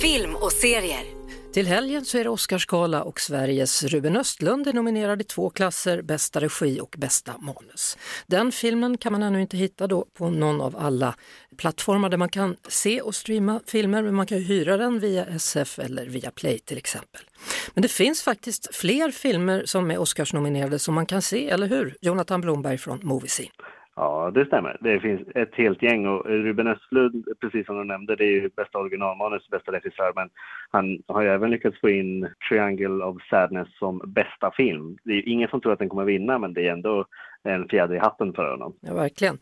[0.00, 1.21] Film och serier
[1.52, 6.02] till helgen så är det Oscarsgala och Sveriges Ruben Östlund är nominerad i två klasser,
[6.02, 7.98] bästa regi och bästa manus.
[8.26, 11.14] Den filmen kan man ännu inte hitta då på någon av alla
[11.56, 15.78] plattformar där man kan se och streama filmer, men man kan hyra den via SF
[15.78, 17.20] eller via Play till exempel.
[17.74, 21.96] Men det finns faktiskt fler filmer som är Oscarsnominerade som man kan se, eller hur?
[22.00, 23.50] Jonathan Blomberg från Moviescene.
[23.96, 24.76] Ja, det stämmer.
[24.81, 28.50] Det finns ett helt gäng och Ruben Östlund, precis som du nämnde, det är ju
[28.57, 30.31] bästa originalmanus, bästa regissör, men
[30.70, 34.96] han har ju även lyckats få in Triangle of Sadness som bästa film.
[35.05, 37.07] Det är ju ingen som tror att den kommer vinna, men det är ändå
[37.44, 38.76] en fjäder i hatten för honom.
[38.81, 39.38] Ja, verkligen.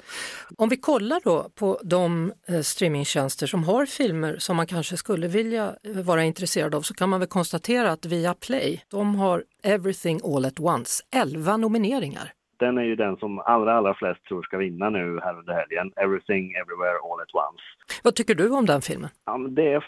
[0.57, 5.29] Om vi kollar då på de eh, streamingtjänster som har filmer som man kanske skulle
[5.29, 10.21] vilja eh, vara intresserad av så kan man väl konstatera att Viaplay, de har Everything
[10.25, 14.59] All At Once, 11 nomineringar den är ju den som allra, allra flest tror ska
[14.59, 15.93] vinna nu här under helgen.
[15.97, 17.65] Everything, Everywhere, All at Once.
[18.05, 19.11] Vad tycker du om den filmen?
[19.27, 19.85] Ja, det är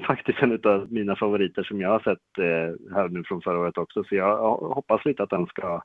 [0.06, 3.78] faktiskt en av mina favoriter som jag har sett eh, här nu från förra året
[3.78, 5.82] också, så jag hoppas lite att den ska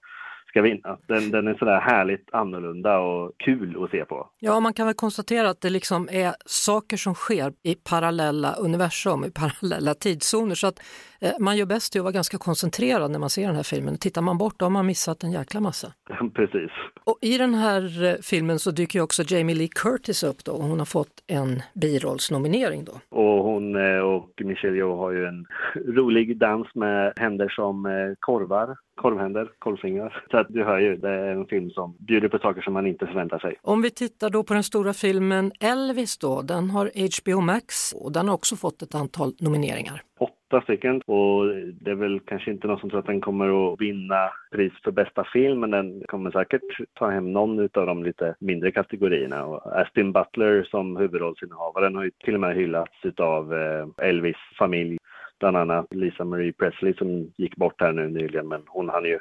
[0.51, 0.97] ska vinna.
[1.07, 4.29] Den, den är sådär härligt annorlunda och kul att se på.
[4.39, 9.25] Ja, man kan väl konstatera att det liksom är saker som sker i parallella universum,
[9.25, 10.55] i parallella tidszoner.
[10.55, 10.79] Så att
[11.21, 13.97] eh, man gör bäst i att vara ganska koncentrerad när man ser den här filmen.
[13.97, 15.93] Tittar man bort då har man missat en jäkla massa.
[16.35, 16.71] Precis.
[17.03, 20.63] Och I den här eh, filmen så dyker också Jamie Lee Curtis upp då och
[20.63, 22.93] hon har fått en birollsnominering då.
[23.09, 25.45] Och hon eh, och Michelle Yeoh har ju en
[25.95, 30.23] rolig dans med händer som eh, korvar korvhänder, korvfingrar.
[30.31, 32.87] Så att du hör ju, det är en film som bjuder på saker som man
[32.87, 33.55] inte förväntar sig.
[33.61, 38.11] Om vi tittar då på den stora filmen Elvis då, den har HBO Max och
[38.11, 40.01] den har också fått ett antal nomineringar.
[40.19, 41.45] Åtta stycken och
[41.81, 44.91] det är väl kanske inte någon som tror att den kommer att vinna pris för
[44.91, 46.61] bästa film men den kommer säkert
[46.93, 49.45] ta hem någon av de lite mindre kategorierna.
[49.45, 54.97] Och Astin Butler som huvudrollsinnehavaren har ju till och med hyllats av eh, Elvis familj
[55.41, 59.19] bland annat Lisa Marie Presley som gick bort här nu nyligen men hon hann ju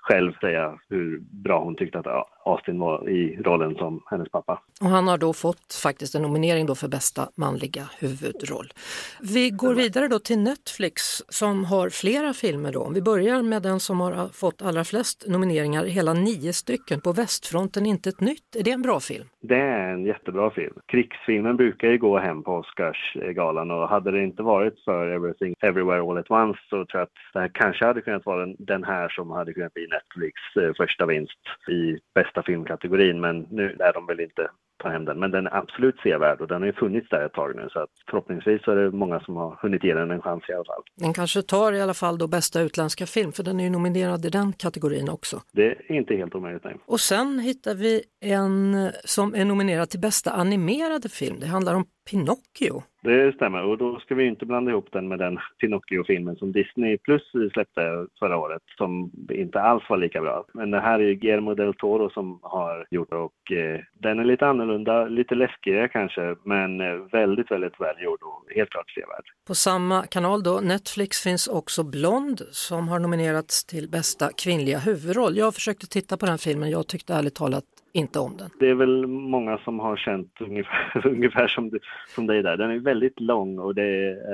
[0.00, 4.62] själv säga hur bra hon tyckte att Austin var i rollen som hennes pappa.
[4.80, 8.72] Och han har då fått faktiskt en nominering då för bästa manliga huvudroll.
[9.20, 12.90] Vi går vidare då till Netflix som har flera filmer då.
[12.94, 17.86] Vi börjar med den som har fått allra flest nomineringar, hela nio stycken, På västfronten
[17.86, 18.56] inte ett nytt.
[18.56, 19.24] Är det en bra film?
[19.40, 20.74] Det är en jättebra film.
[20.86, 26.00] Krigsfilmen brukar ju gå hem på Oscarsgalan och hade det inte varit för Everything Everywhere
[26.00, 29.08] All At Once så tror jag att det här kanske hade kunnat vara den här
[29.08, 34.06] som hade kunnat bli Netflix eh, första vinst i bästa filmkategorin men nu är de
[34.06, 35.18] väl inte ta hem den.
[35.18, 37.80] Men den är absolut sevärd och den har ju funnits där ett tag nu så
[37.80, 40.64] att förhoppningsvis så är det många som har hunnit ge den en chans i alla
[40.64, 40.82] fall.
[40.94, 44.24] Den kanske tar i alla fall då bästa utländska film för den är ju nominerad
[44.24, 45.40] i den kategorin också.
[45.52, 46.76] Det är inte helt omöjligt nej.
[46.86, 51.36] Och sen hittar vi en som är nominerad till bästa animerade film.
[51.40, 52.82] Det handlar om Pinocchio.
[53.02, 56.98] Det stämmer och då ska vi inte blanda ihop den med den Pinocchio-filmen som Disney
[56.98, 57.22] Plus
[57.52, 60.44] släppte förra året som inte alls var lika bra.
[60.54, 64.46] Men det här är Guillermo del Toro som har gjort och eh, den är lite
[64.46, 69.24] annorlunda, annorlunda, lite läskigare kanske men eh, väldigt, väldigt välgjord och helt klart sevärd.
[69.46, 75.36] På samma kanal då, Netflix, finns också Blond som har nominerats till bästa kvinnliga huvudroll.
[75.36, 77.64] Jag försökte titta på den filmen, jag tyckte ärligt talat
[77.96, 78.50] inte om den.
[78.60, 81.70] Det är väl många som har känt ungefär, ungefär som,
[82.08, 82.56] som dig där.
[82.56, 83.82] Den är väldigt lång och det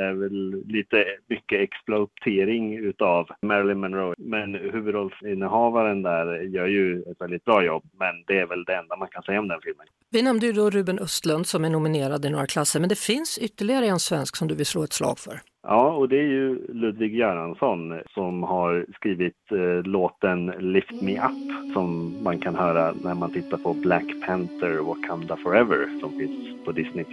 [0.07, 4.15] är väl lite mycket exploatering utav Marilyn Monroe.
[4.19, 7.85] Men huvudrollsinnehavaren där gör ju ett väldigt bra jobb.
[7.99, 9.87] Men det är väl det enda man kan säga om den filmen.
[10.11, 13.39] Vi nämnde ju då Ruben Östlund som är nominerad i några klasser, men det finns
[13.39, 15.41] ytterligare en svensk som du vill slå ett slag för.
[15.63, 21.73] Ja, och det är ju Ludvig Göransson som har skrivit eh, låten Lift Me Up
[21.73, 26.73] som man kan höra när man tittar på Black Panther Wakanda Forever som finns på
[26.73, 27.05] Disney+.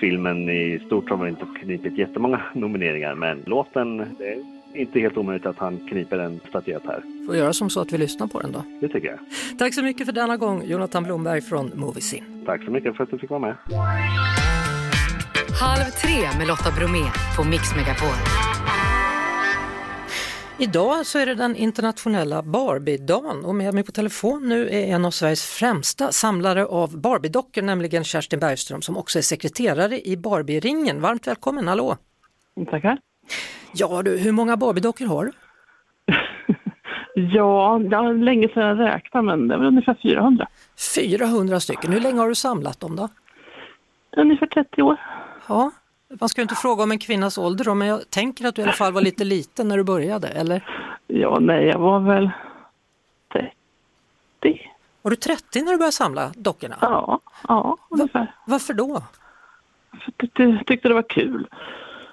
[0.00, 4.38] Filmen i stort har väl inte knipit jättemånga nomineringar men låten, det är
[4.74, 7.02] inte helt omöjligt att han kniper en statyett här.
[7.26, 8.62] Får göra som så att vi lyssnar på den då.
[8.80, 9.18] Det tycker jag.
[9.58, 12.42] Tack så mycket för denna gång, Jonathan Blomberg från Moviesin.
[12.46, 13.54] Tack så mycket för att du fick vara med.
[15.60, 17.04] Halv tre med Lotta Bromé
[17.36, 18.16] på Mix Megapol.
[20.58, 25.04] Idag så är det den internationella Barbie-dagen och med mig på telefon nu är en
[25.04, 31.00] av Sveriges främsta samlare av Barbie-dockor, nämligen Kerstin Bergström som också är sekreterare i Barbie-ringen.
[31.00, 31.96] Varmt välkommen, hallå!
[32.70, 32.98] Tackar!
[33.74, 35.32] Ja du, hur många Barbie-dockor har du?
[37.34, 40.46] ja, det var länge sedan jag räknade men det är väl ungefär 400.
[40.94, 43.08] 400 stycken, hur länge har du samlat dem då?
[44.16, 44.96] Ungefär 30 år.
[45.50, 45.70] Ja,
[46.20, 48.62] man ska ju inte fråga om en kvinnas ålder då, men jag tänker att du
[48.62, 50.64] i alla fall var lite liten när du började, eller?
[51.06, 52.30] Ja, nej, jag var väl
[53.32, 54.70] 30.
[55.02, 56.76] Var du 30 när du började samla dockorna?
[56.80, 58.20] Ja, ja ungefär.
[58.20, 59.02] Va varför då?
[59.90, 61.46] För jag tyckte det var kul.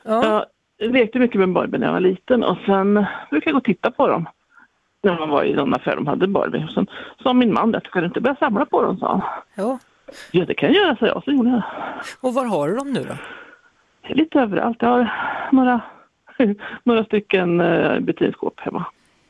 [0.04, 0.46] Ja.
[0.78, 2.94] Jag lekte mycket med Barbie när jag var liten och sen
[3.30, 4.30] brukade jag gå och titta på dem.
[5.02, 6.64] När man var i någon affär de hade Barbie.
[6.64, 6.88] Och sen
[7.24, 9.22] sa min man att kan du inte börja samla på dem, sa han.
[9.56, 9.80] Ja.
[10.32, 11.24] Ja, det kan jag göra, sa jag.
[11.24, 11.64] Så gjorde jag.
[12.22, 13.16] Och var har du dem nu då?
[14.14, 14.78] Lite överallt.
[14.80, 15.12] Jag har
[15.52, 15.82] några,
[16.84, 17.62] några stycken
[18.06, 18.86] vitrinskåp hemma.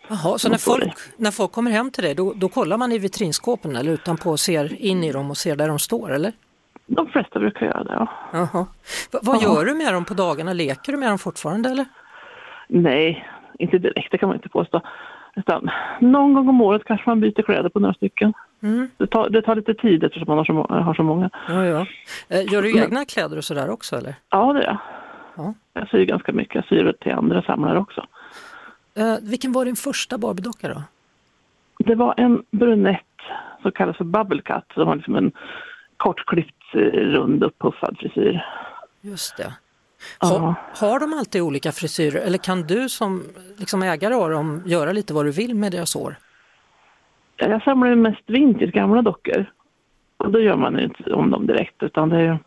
[0.09, 2.97] Jaha, så när folk, när folk kommer hem till dig då, då kollar man i
[2.99, 6.31] vitrinskåpen eller utanpå och ser in i dem och ser där de står eller?
[6.85, 8.07] De flesta brukar göra det, ja.
[8.33, 8.65] Jaha.
[9.13, 10.53] V vad gör du med dem på dagarna?
[10.53, 11.85] Leker du med dem fortfarande eller?
[12.67, 13.27] Nej,
[13.59, 14.81] inte direkt, det kan man inte påstå.
[15.35, 15.69] Utan
[16.01, 18.33] någon gång om året kanske man byter kläder på några stycken.
[18.63, 18.89] Mm.
[18.97, 20.53] Det, tar, det tar lite tid eftersom man har så,
[20.83, 21.29] har så många.
[21.47, 21.85] Ja, ja.
[22.29, 24.15] Eh, gör du egna kläder och sådär också eller?
[24.29, 24.77] Ja, det gör jag.
[25.35, 25.53] Ja.
[25.73, 28.05] Jag syr ganska mycket, jag syr till andra samlare också.
[28.95, 30.83] Eh, vilken var din första Barbie-docka då?
[31.77, 33.01] Det var en brunett
[33.61, 34.63] som kallas för Bubble Cut.
[34.73, 35.31] Som har liksom en
[35.97, 38.45] kortklippt, eh, rund, upppuffad frisyr.
[39.01, 39.53] Just det.
[40.17, 43.23] Har, har de alltid olika frisyrer eller kan du som
[43.57, 46.15] liksom ägare av dem göra lite vad du vill med deras hår?
[47.37, 49.51] Jag samlar mest vintage, gamla dockor.
[50.17, 52.39] Och då gör man inte om dem direkt utan det är,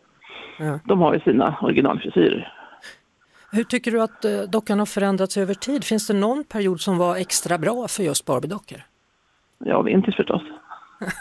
[0.59, 0.79] ja.
[0.85, 2.55] de har ju sina originalfrisyrer.
[3.53, 5.85] Hur tycker du att eh, dockan har förändrats över tid?
[5.85, 8.83] Finns det någon period som var extra bra för just Barbie-dockor?
[9.59, 10.43] Ja, vintage förstås.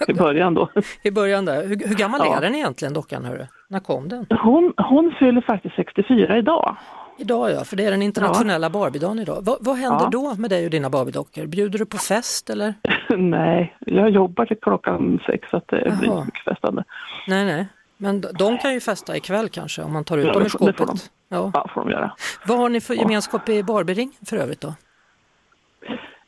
[0.07, 0.69] I början då.
[1.03, 1.67] I början där.
[1.67, 2.37] Hur, hur gammal ja.
[2.37, 3.25] är den egentligen dockan?
[3.25, 3.45] Hörru?
[3.67, 4.25] När kom den?
[4.29, 6.77] Hon, hon fyller faktiskt 64 idag.
[7.19, 8.69] Idag ja, för det är den internationella ja.
[8.69, 9.45] Barbiedagen idag.
[9.45, 10.09] Va, vad händer ja.
[10.11, 11.45] då med dig och dina Barbiedockor?
[11.45, 12.73] Bjuder du på fest eller?
[13.17, 15.97] nej, jag jobbar till klockan sex så att det Jaha.
[15.99, 16.83] blir mycket festande.
[17.27, 17.67] Nej, nej.
[17.97, 20.77] Men de kan ju festa ikväll kanske om man tar ut ja, dem ur skåpet.
[20.77, 20.97] Det får de.
[21.29, 21.51] Ja.
[21.53, 22.11] ja, får de göra.
[22.47, 24.73] Vad har ni för gemenskap i Barbiering för övrigt då?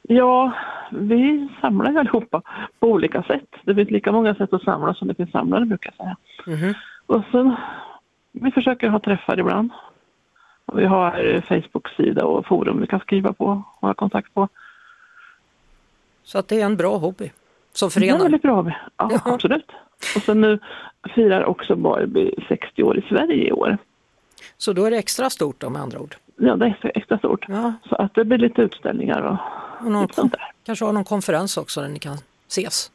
[0.02, 0.54] Ja,
[0.92, 2.42] vi samlar allihopa
[2.80, 3.50] på olika sätt.
[3.66, 6.18] Det finns lika många sätt att samla som det finns samlare brukar jag säga.
[6.58, 6.74] Mm.
[7.06, 7.56] Och sen,
[8.32, 9.72] vi försöker ha träffar ibland.
[10.72, 14.48] Och vi har Facebook-sida och forum vi kan skriva på och ha kontakt på.
[16.24, 17.32] Så att det är en bra hobby?
[17.74, 18.18] som förenar?
[18.18, 18.72] Det är väldigt bra.
[18.98, 19.72] Ja, absolut.
[20.16, 20.60] Och sen nu
[21.16, 23.78] firar också Barbie 60 år i Sverige i år.
[24.58, 26.16] Så då är det extra stort då med andra ord?
[26.36, 27.46] Ja, det är extra, stort.
[27.48, 27.74] Ja.
[27.90, 29.38] Så att det blir lite utställningar och,
[29.86, 30.52] och någon, lite sånt där.
[30.66, 32.18] Kanske har någon konferens också där ni kan
[32.48, 32.92] ses?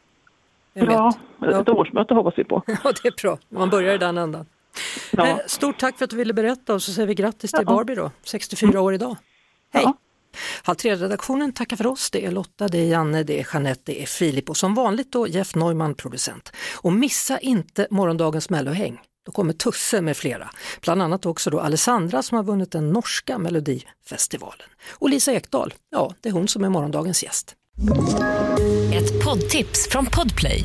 [0.73, 1.55] Jag ja, vet.
[1.55, 2.63] ett årsmöte hoppas vi på.
[2.67, 3.39] Ja, det är bra.
[3.49, 4.47] Man börjar i den ändan.
[5.11, 5.27] Ja.
[5.27, 7.73] Eh, stort tack för att du ville berätta och så säger vi grattis till ja.
[7.75, 9.17] Barbie då, 64 år idag.
[9.73, 9.83] Hej!
[9.85, 9.97] Ja.
[10.63, 12.11] Halv tre-redaktionen tackar för oss.
[12.11, 15.13] Det är Lotta, det är Janne, det är Jeanette, det är Filip och som vanligt
[15.13, 16.53] då Jeff Neumann producent.
[16.75, 19.01] Och missa inte morgondagens mellohäng.
[19.27, 20.51] Då kommer Tusse med flera,
[20.81, 24.69] bland annat också då Alessandra som har vunnit den norska melodifestivalen.
[24.93, 27.55] Och Lisa Ekdahl, ja det är hon som är morgondagens gäst.
[28.95, 30.65] Ett poddtips från Podplay.